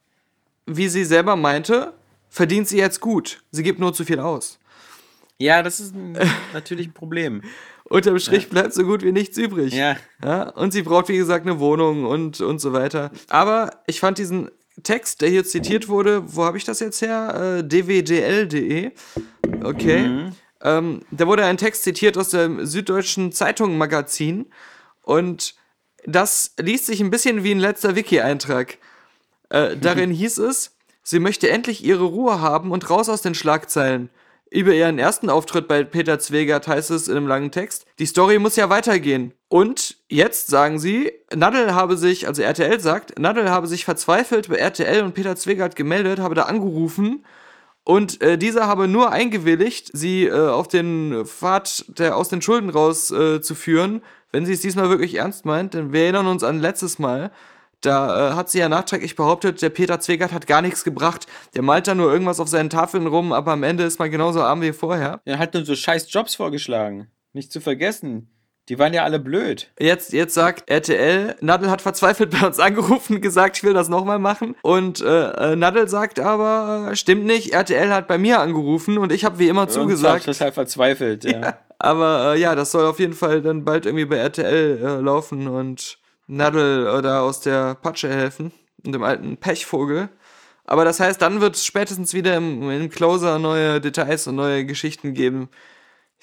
[0.66, 1.92] wie sie selber meinte,
[2.28, 3.42] verdient sie jetzt gut.
[3.50, 4.58] Sie gibt nur zu viel aus.
[5.38, 6.18] ja, das ist ein,
[6.52, 7.42] natürlich ein Problem.
[7.84, 9.74] Unterm Strich bleibt so gut wie nichts übrig.
[9.74, 9.96] Ja.
[10.24, 13.10] Ja, und sie braucht, wie gesagt, eine Wohnung und, und so weiter.
[13.28, 14.50] Aber ich fand diesen
[14.82, 17.58] Text, der hier zitiert wurde, wo habe ich das jetzt her?
[17.58, 18.92] Äh, dwdl.de.
[19.62, 20.30] Okay.
[20.62, 24.46] Ähm, da wurde ein Text zitiert aus dem Süddeutschen Zeitung Magazin.
[25.02, 25.54] Und
[26.06, 28.78] das liest sich ein bisschen wie ein letzter Wiki-Eintrag.
[29.48, 34.10] Äh, darin hieß es, sie möchte endlich ihre Ruhe haben und raus aus den Schlagzeilen.
[34.50, 38.38] Über ihren ersten Auftritt bei Peter Zwegert heißt es in einem langen Text, die Story
[38.38, 39.32] muss ja weitergehen.
[39.48, 44.56] Und jetzt sagen sie, Nadel habe sich, also RTL sagt, Nadel habe sich verzweifelt bei
[44.56, 47.24] RTL und Peter Zwegert gemeldet, habe da angerufen
[47.84, 52.70] und äh, dieser habe nur eingewilligt, sie äh, auf den Pfad der aus den Schulden
[52.70, 55.74] raus äh, zu führen, wenn sie es diesmal wirklich ernst meint.
[55.74, 57.32] Denn wir erinnern uns an letztes Mal.
[57.80, 61.26] Da äh, hat sie ja nachträglich behauptet, der Peter Zwegert hat gar nichts gebracht.
[61.56, 64.40] Der malt da nur irgendwas auf seinen Tafeln rum, aber am Ende ist man genauso
[64.42, 65.20] arm wie vorher.
[65.24, 67.08] Er hat uns so scheiß Jobs vorgeschlagen.
[67.32, 68.30] Nicht zu vergessen.
[68.68, 69.72] Die waren ja alle blöd.
[69.78, 74.20] Jetzt, jetzt sagt RTL, Nadel hat verzweifelt bei uns angerufen, gesagt, ich will das nochmal
[74.20, 74.54] machen.
[74.62, 79.10] Und äh, äh, Nadel sagt aber, äh, stimmt nicht, RTL hat bei mir angerufen und
[79.10, 80.26] ich habe wie immer zugesagt.
[80.26, 81.58] total verzweifelt, ja.
[81.78, 85.48] Aber äh, ja, das soll auf jeden Fall dann bald irgendwie bei RTL äh, laufen
[85.48, 85.98] und
[86.28, 88.52] Nadel oder aus der Patsche helfen
[88.84, 90.08] und dem alten Pechvogel.
[90.64, 94.64] Aber das heißt, dann wird es spätestens wieder im, im Closer neue Details und neue
[94.64, 95.48] Geschichten geben.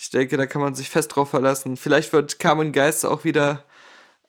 [0.01, 1.75] Ich denke, da kann man sich fest drauf verlassen.
[1.75, 3.65] Vielleicht wird Carmen Geist auch wieder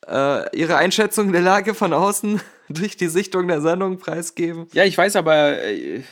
[0.05, 4.67] äh, ihre Einschätzung der Lage von außen durch die Sichtung der Sendung preisgeben.
[4.73, 6.03] Ja, ich weiß aber, äh,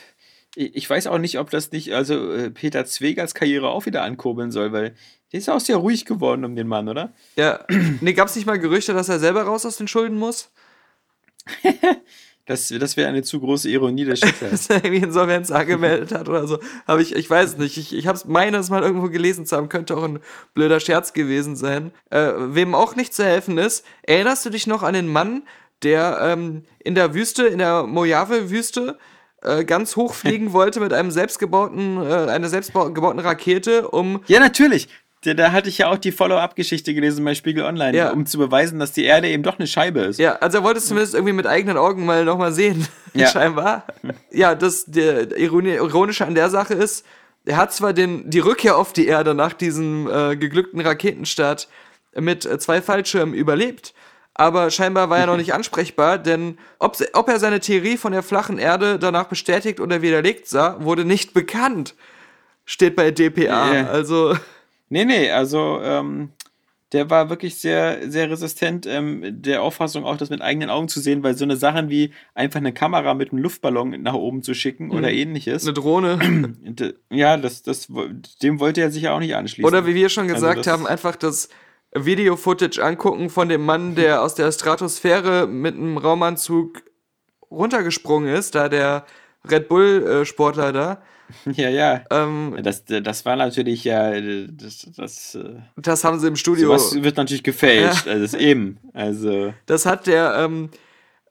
[0.55, 4.51] ich weiß auch nicht, ob das nicht, also äh, Peter Zwegerts Karriere auch wieder ankurbeln
[4.51, 4.95] soll, weil
[5.33, 7.13] der ist ja auch sehr ruhig geworden um den Mann, oder?
[7.35, 7.65] Ja,
[7.99, 10.51] nee, gab es nicht mal Gerüchte, dass er selber raus aus den Schulden muss?
[12.49, 14.51] Das, das wäre eine zu große Ironie des Schicksals.
[14.51, 16.57] dass er irgendwie Insolvenz angemeldet hat oder so.
[16.87, 17.77] Aber ich, ich weiß nicht.
[17.77, 19.69] Ich, ich habe es meines mal irgendwo gelesen zu haben.
[19.69, 20.19] Könnte auch ein
[20.55, 21.91] blöder Scherz gewesen sein.
[22.09, 25.43] Äh, wem auch nicht zu helfen ist, erinnerst du dich noch an den Mann,
[25.83, 28.97] der ähm, in der Wüste, in der Mojave-Wüste,
[29.43, 34.89] äh, ganz hoch fliegen wollte mit einem selbstgebauten, äh, einer selbstgebauten Rakete, um ja, natürlich.
[35.25, 38.11] Da, da hatte ich ja auch die Follow-up-Geschichte gelesen bei Spiegel Online, Ja.
[38.11, 40.17] um zu beweisen, dass die Erde eben doch eine Scheibe ist.
[40.19, 43.27] Ja, also er wollte es zumindest irgendwie mit eigenen Augen mal nochmal sehen, Ja.
[43.27, 43.83] scheinbar.
[44.31, 47.05] Ja, das der Ironie, Ironische an der Sache ist,
[47.45, 51.67] er hat zwar den, die Rückkehr auf die Erde nach diesem äh, geglückten Raketenstart
[52.15, 53.93] mit äh, zwei Fallschirmen überlebt.
[54.35, 58.23] Aber scheinbar war er noch nicht ansprechbar, denn ob, ob er seine Theorie von der
[58.23, 61.93] flachen Erde danach bestätigt oder widerlegt sah, wurde nicht bekannt.
[62.63, 63.73] Steht bei DPA.
[63.73, 63.87] Ja.
[63.87, 64.37] Also,
[64.89, 66.29] Nee, nee, also ähm,
[66.91, 70.99] der war wirklich sehr, sehr resistent ähm, der Auffassung auch, das mit eigenen Augen zu
[70.99, 74.55] sehen, weil so eine Sachen wie einfach eine Kamera mit einem Luftballon nach oben zu
[74.55, 75.63] schicken oder ähnliches.
[75.65, 76.55] eine Drohne.
[77.11, 77.87] Ja, das, das,
[78.41, 79.65] dem wollte er sich ja auch nicht anschließen.
[79.67, 81.49] Oder wie wir schon Also gesagt das- haben, einfach das
[81.93, 86.83] Video-Footage angucken von dem Mann, der aus der Stratosphäre mit einem Raumanzug
[87.51, 89.05] runtergesprungen ist, da der
[89.49, 91.01] Red Bull-Sportler da.
[91.53, 92.01] Ja, ja.
[92.11, 95.43] Ähm, Das, das war natürlich ja, das, das, äh,
[95.77, 96.67] das haben sie im Studio.
[96.77, 98.07] sowas wird natürlich gefälscht.
[98.07, 98.77] Also das eben.
[98.93, 100.69] Also, Das hat der ähm,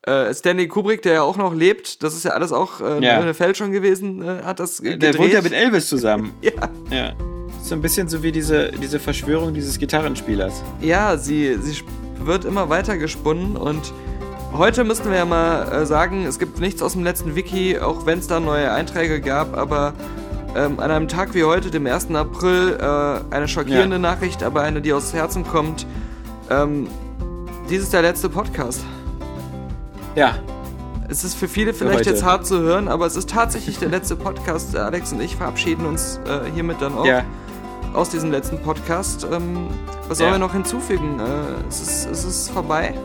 [0.03, 3.19] äh, Stanley Kubrick, der ja auch noch lebt, das ist ja alles auch äh, Ja.
[3.19, 5.17] eine Fälschung gewesen, äh, hat das äh, der gedreht.
[5.19, 6.33] wohnt ja mit Elvis zusammen.
[6.41, 6.51] ja.
[6.89, 7.13] Ja.
[7.61, 10.63] So ein bisschen so wie diese, diese Verschwörung dieses Gitarrenspielers.
[10.81, 11.81] Ja, sie, sie
[12.23, 13.91] wird immer weiter gesponnen und
[14.53, 18.05] heute müssten wir ja mal äh, sagen, es gibt nichts aus dem letzten Wiki, auch
[18.05, 19.93] wenn es da neue Einträge gab, aber
[20.55, 22.11] ähm, an einem Tag wie heute, dem 1.
[22.15, 24.01] April, äh, eine schockierende Ja.
[24.01, 25.85] Nachricht, aber eine, die aus Herzen kommt.
[26.49, 26.87] Ähm,
[27.69, 28.81] dies ist der letzte Podcast.
[30.15, 30.35] Ja.
[31.07, 32.09] Es ist für viele vielleicht heute.
[32.11, 34.75] jetzt hart zu hören, aber es ist tatsächlich der letzte Podcast.
[34.75, 37.23] Alex und ich verabschieden uns äh, hiermit dann auch Ja.
[37.93, 39.25] aus diesem letzten Podcast.
[39.31, 39.67] Ähm,
[40.07, 40.35] was sollen Ja.
[40.35, 41.19] wir noch hinzufügen?
[41.19, 42.95] Äh, es, ist, es ist vorbei.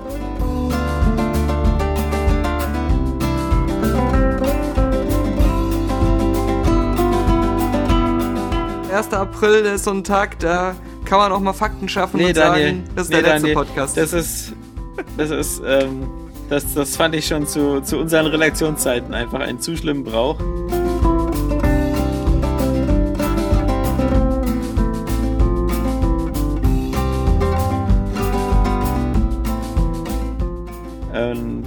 [8.94, 9.12] 1.
[9.12, 10.74] April ist so ein Tag, da
[11.04, 12.66] kann man auch mal Fakten schaffen Nee, und Daniel.
[12.68, 13.96] sagen, das ist nee, der letzte Daniel, Podcast.
[13.96, 14.52] Das ist,
[15.16, 16.06] das ist, ähm,
[16.48, 20.38] das, das fand ich schon zu, zu unseren Redaktionszeiten einfach einen zu schlimmen Brauch.
[31.12, 31.64] Und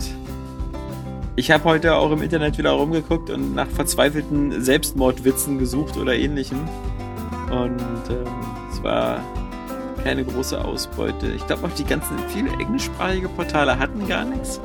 [1.36, 6.59] ich habe heute auch im Internet wieder rumgeguckt und nach verzweifelten Selbstmordwitzen gesucht oder ähnlichem.
[7.52, 8.28] Und ähm,
[8.72, 9.20] es war
[10.04, 11.28] keine große Ausbeute.
[11.28, 14.60] Ich glaube auch die ganzen viele englischsprachige Portale hatten gar nichts.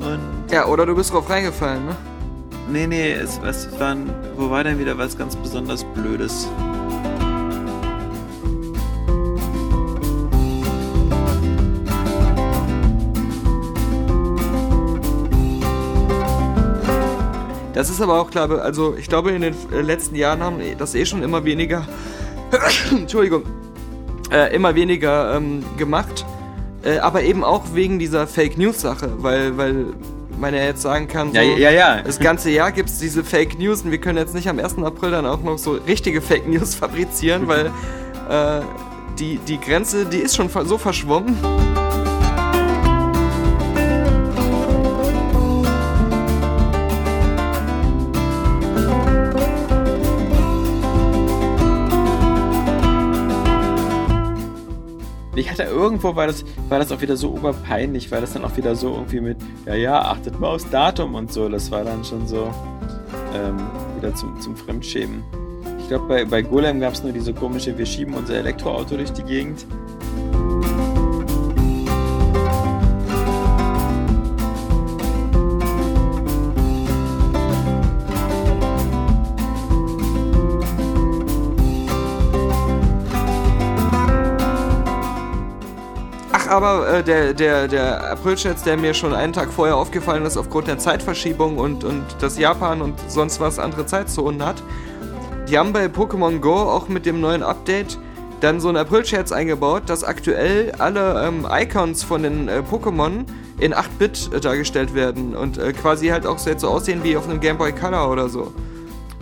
[0.00, 1.96] Und ja, oder du bist drauf reingefallen, ne?
[2.70, 6.48] nee, nee, es, es waren, wo war denn wieder was ganz besonders Blödes?
[17.80, 20.94] Das ist aber auch, glaube also ich glaube, in den äh, letzten Jahren haben das
[20.94, 21.88] eh schon immer weniger,
[22.90, 23.44] Entschuldigung,
[24.30, 26.26] äh, immer weniger ähm, gemacht.
[26.82, 29.86] Äh, aber eben auch wegen dieser Fake News Sache, weil, weil
[30.38, 32.02] man ja jetzt sagen kann, so, Ja, ja, ja.
[32.02, 34.76] das ganze Jahr gibt es diese Fake News und wir können jetzt nicht am 1.
[34.84, 37.68] April dann auch noch so richtige Fake News fabrizieren, weil
[38.28, 38.60] äh,
[39.18, 41.34] die, die Grenze, die ist schon so verschwommen.
[55.40, 58.58] Ich hatte irgendwo war das, war das auch wieder so oberpeinlich, weil das dann auch
[58.58, 61.48] wieder so irgendwie mit, ja, ja, achtet mal aufs Datum und so.
[61.48, 62.52] Das war dann schon so
[63.34, 63.56] ähm,
[63.96, 65.24] wieder zum, zum Fremdschämen.
[65.78, 69.14] Ich glaube, bei, bei Golem gab es nur diese komische, wir schieben unser Elektroauto durch
[69.14, 69.64] die Gegend.
[86.50, 90.66] Aber äh, der, der, der Aprilscherz, der mir schon einen Tag vorher aufgefallen ist, aufgrund
[90.66, 94.62] der Zeitverschiebung und, und dass Japan und sonst was andere Zeitzonen hat,
[95.48, 97.98] die haben bei Pokémon Go auch mit dem neuen Update
[98.40, 103.24] dann so einen Aprilscherz eingebaut, dass aktuell alle ähm, Icons von den äh, Pokémon
[103.58, 107.16] in 8-Bit äh, dargestellt werden und äh, quasi halt auch so jetzt so aussehen wie
[107.16, 108.52] auf einem Game Boy Color oder so.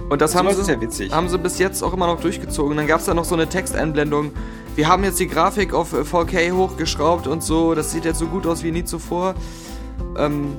[0.08, 2.76] Und das haben Sowas sie, haben sie bis jetzt auch immer noch durchgezogen.
[2.76, 4.32] Dann gab es da noch so eine Texteinblendung.
[4.78, 7.74] Wir haben jetzt die Grafik auf äh, 4K hochgeschraubt und so.
[7.74, 9.34] Das sieht jetzt so gut aus wie nie zuvor.
[10.16, 10.56] Ähm,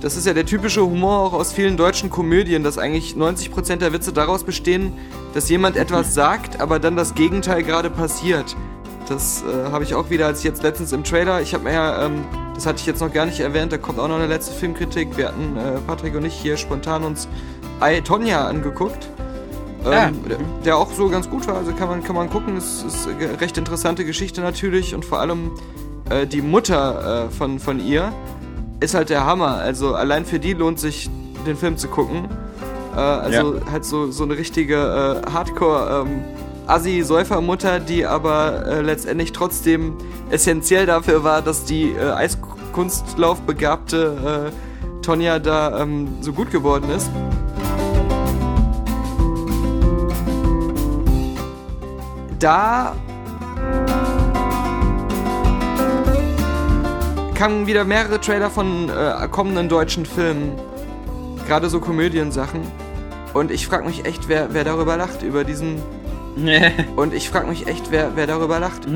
[0.00, 3.92] das ist ja der typische Humor auch aus vielen deutschen Komödien, dass eigentlich 90% der
[3.92, 4.94] Witze daraus bestehen,
[5.34, 8.56] dass jemand etwas sagt, aber dann das Gegenteil gerade passiert.
[9.06, 11.74] Das äh, habe ich auch wieder, als ich jetzt letztens im Trailer, ich habe mir
[11.74, 12.24] ja, ähm,
[12.54, 15.14] das hatte ich jetzt noch gar nicht erwähnt, da kommt auch noch eine letzte Filmkritik.
[15.18, 17.28] Wir hatten, äh, Patrick und ich hier spontan uns
[17.82, 19.10] I, Tonya angeguckt.
[19.92, 22.56] Ähm, Ah, der, der auch so ganz gut war, also kann man, kann man gucken.
[22.56, 25.50] Es ist eine recht interessante Geschichte natürlich und vor allem
[26.10, 28.12] äh, die Mutter äh, von, von ihr
[28.80, 29.56] ist halt der Hammer.
[29.56, 31.10] Also allein für die lohnt sich,
[31.46, 32.28] den Film zu gucken.
[32.94, 36.24] Äh, also halt so, so eine richtige äh, Hardcore- ähm,
[36.68, 39.94] Assi-Säufermutter, die aber äh, letztendlich trotzdem
[40.30, 44.50] essentiell dafür war, dass die äh, Eiskunstlauf-begabte
[45.02, 47.08] Tonja da ähm, so gut geworden ist.
[52.38, 52.94] Da
[57.34, 60.52] kamen wieder mehrere Trailer von äh, kommenden deutschen Filmen.
[61.46, 62.60] Gerade so Komödiensachen.
[63.34, 65.80] Und ich frage mich echt, wer, wer darüber lacht, über diesen.
[66.96, 68.86] Und ich frage mich echt, wer, wer darüber lacht.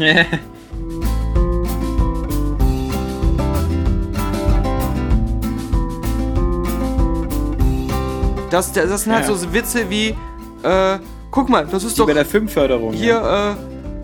[8.50, 9.34] Das, das, das sind halt Ja.
[9.34, 10.16] so Witze wie,
[10.62, 10.98] äh,
[11.40, 12.92] guck mal, das ist Wie doch bei der Filmförderung.
[12.92, 13.50] hier Ja.
[13.52, 13.54] äh,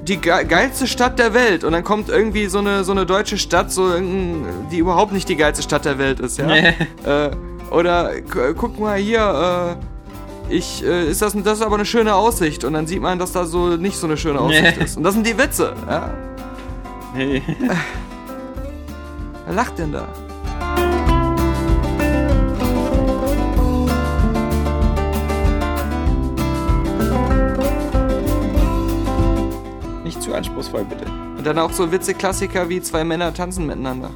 [0.08, 3.36] die ge geilste Stadt der Welt und dann kommt irgendwie so eine so eine deutsche
[3.38, 3.90] Stadt, so
[4.70, 6.48] die überhaupt nicht die geilste Stadt der Welt ist, ja.
[6.54, 7.30] äh,
[7.70, 9.76] oder gu- guck mal hier,
[10.48, 13.18] äh, ich äh, ist das das ist aber eine schöne Aussicht und dann sieht man,
[13.18, 14.84] dass da so nicht so eine schöne Aussicht Nee.
[14.84, 16.10] ist und das sind die Witze, ja.
[17.14, 17.42] Nee.
[19.46, 20.06] Wer lacht denn da?
[30.36, 31.04] Anspruchsvoll, bitte.
[31.38, 34.10] Und dann auch so Witze-Klassiker wie zwei Männer tanzen miteinander.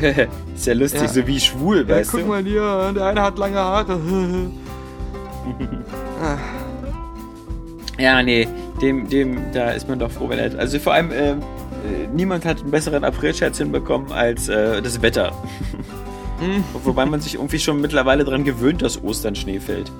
[0.54, 1.08] ist ja lustig, Ja.
[1.08, 2.26] so wie schwul, Ja, weißt guck du?
[2.26, 3.98] mal hier, der eine hat lange Haare.
[6.22, 6.38] Ah.
[7.98, 8.46] Ja, nee,
[8.80, 10.56] dem, dem, da ist man doch froh, wenn er.
[10.58, 15.32] Also vor allem, ähm, äh, niemand hat einen besseren Aprilscherz hinbekommen als äh, das Wetter.
[16.84, 19.90] Wobei man sich irgendwie schon mittlerweile daran gewöhnt, dass Ostern Schnee fällt.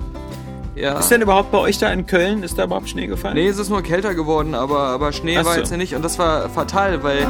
[0.75, 0.97] Ja.
[0.99, 3.35] Ist denn überhaupt bei euch da in Köln, ist da überhaupt Schnee gefallen?
[3.35, 5.59] Nee, es ist nur kälter geworden, aber, aber Schnee Ach war so.
[5.59, 5.95] jetzt ja nicht.
[5.95, 7.27] Und das war fatal, weil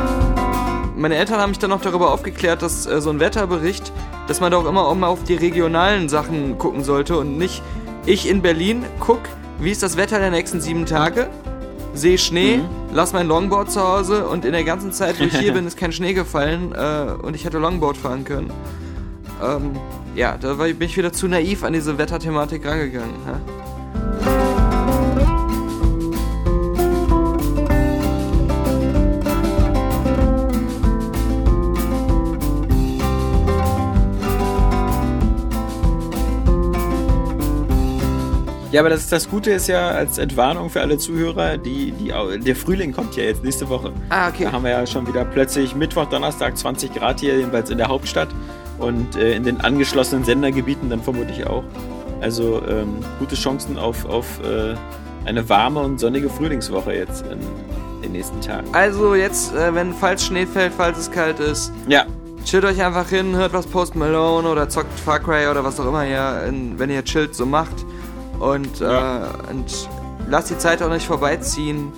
[0.96, 3.92] meine Eltern haben mich dann noch darüber aufgeklärt, dass äh, so ein Wetterbericht,
[4.28, 7.62] dass man doch immer auch mal auf die regionalen Sachen gucken sollte und nicht
[8.06, 9.20] ich in Berlin guck,
[9.60, 11.30] wie ist das Wetter der nächsten sieben Tage,
[11.94, 12.66] sehe Schnee, Mhm.
[12.94, 15.78] lass mein Longboard zu Hause und in der ganzen Zeit, wo ich hier bin, ist
[15.78, 18.52] kein Schnee gefallen äh, und ich hätte Longboard fahren können.
[19.44, 19.72] Ähm,
[20.16, 23.16] ja, da war, bin ich wieder zu naiv an diese Wetterthematik rangegangen.
[23.26, 23.64] Hä?
[38.72, 42.56] Ja, aber das, das Gute ist ja als Entwarnung für alle Zuhörer, die, die, der
[42.56, 43.94] Frühling kommt ja jetzt nächste Woche.
[44.10, 44.46] Ah, okay.
[44.46, 47.88] Da haben wir ja schon wieder plötzlich Mittwoch, Donnerstag 20 Grad hier, jedenfalls in der
[47.88, 48.30] Hauptstadt
[48.84, 51.64] und äh, in den angeschlossenen Sendergebieten dann vermutlich auch.
[52.22, 54.76] Also ähm, gute Chancen auf, auf äh,
[55.28, 57.40] eine warme und sonnige Frühlingswoche jetzt in
[58.02, 58.68] den nächsten Tagen.
[58.74, 62.06] Also jetzt, äh, wenn falls Schnee fällt, falls es kalt ist, Ja,
[62.46, 65.88] chillt euch einfach hin, hört was Post Malone oder zockt Far Cry oder was auch
[65.88, 67.86] immer ihr, in, wenn ihr chillt, so macht.
[68.40, 69.26] Und, Ja.
[69.26, 69.90] äh, und
[70.30, 71.92] lasst die Zeit auch nicht vorbeiziehen.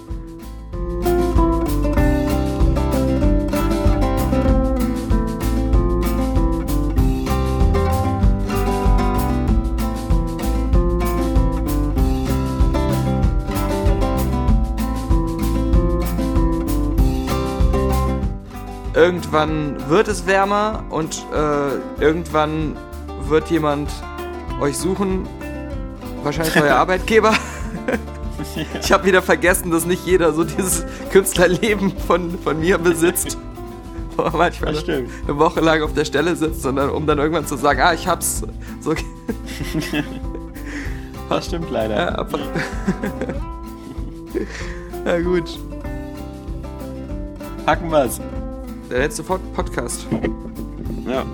[18.95, 22.77] Irgendwann wird es wärmer und äh, irgendwann
[23.27, 23.91] wird jemand
[24.61, 25.27] euch suchen.
[26.23, 27.33] Wahrscheinlich euer Arbeitgeber.
[28.79, 33.37] Ich habe wieder vergessen, dass nicht jeder so dieses Künstlerleben von, von mir besitzt.
[34.15, 37.57] Wo man manchmal eine Woche lang auf der Stelle sitzt, sondern um dann irgendwann zu
[37.57, 38.43] sagen, ah, ich hab's.
[38.81, 38.93] So,
[41.29, 41.95] das stimmt leider.
[41.95, 42.39] ja, einfach.
[45.05, 45.59] ja, gut.
[47.65, 48.21] Packen wir's.
[48.95, 50.07] Der letzte Pod- Podcast.
[51.05, 51.25] Ja,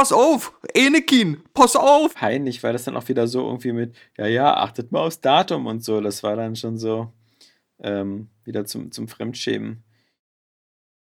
[0.00, 2.14] pass auf, Enekin, pass auf.
[2.14, 5.66] Peinlich, weil das dann auch wieder so irgendwie mit, ja, ja, achtet mal aufs Datum
[5.66, 6.00] und so.
[6.00, 7.12] Das war dann schon so
[7.82, 9.84] ähm, wieder zum, zum Fremdschämen.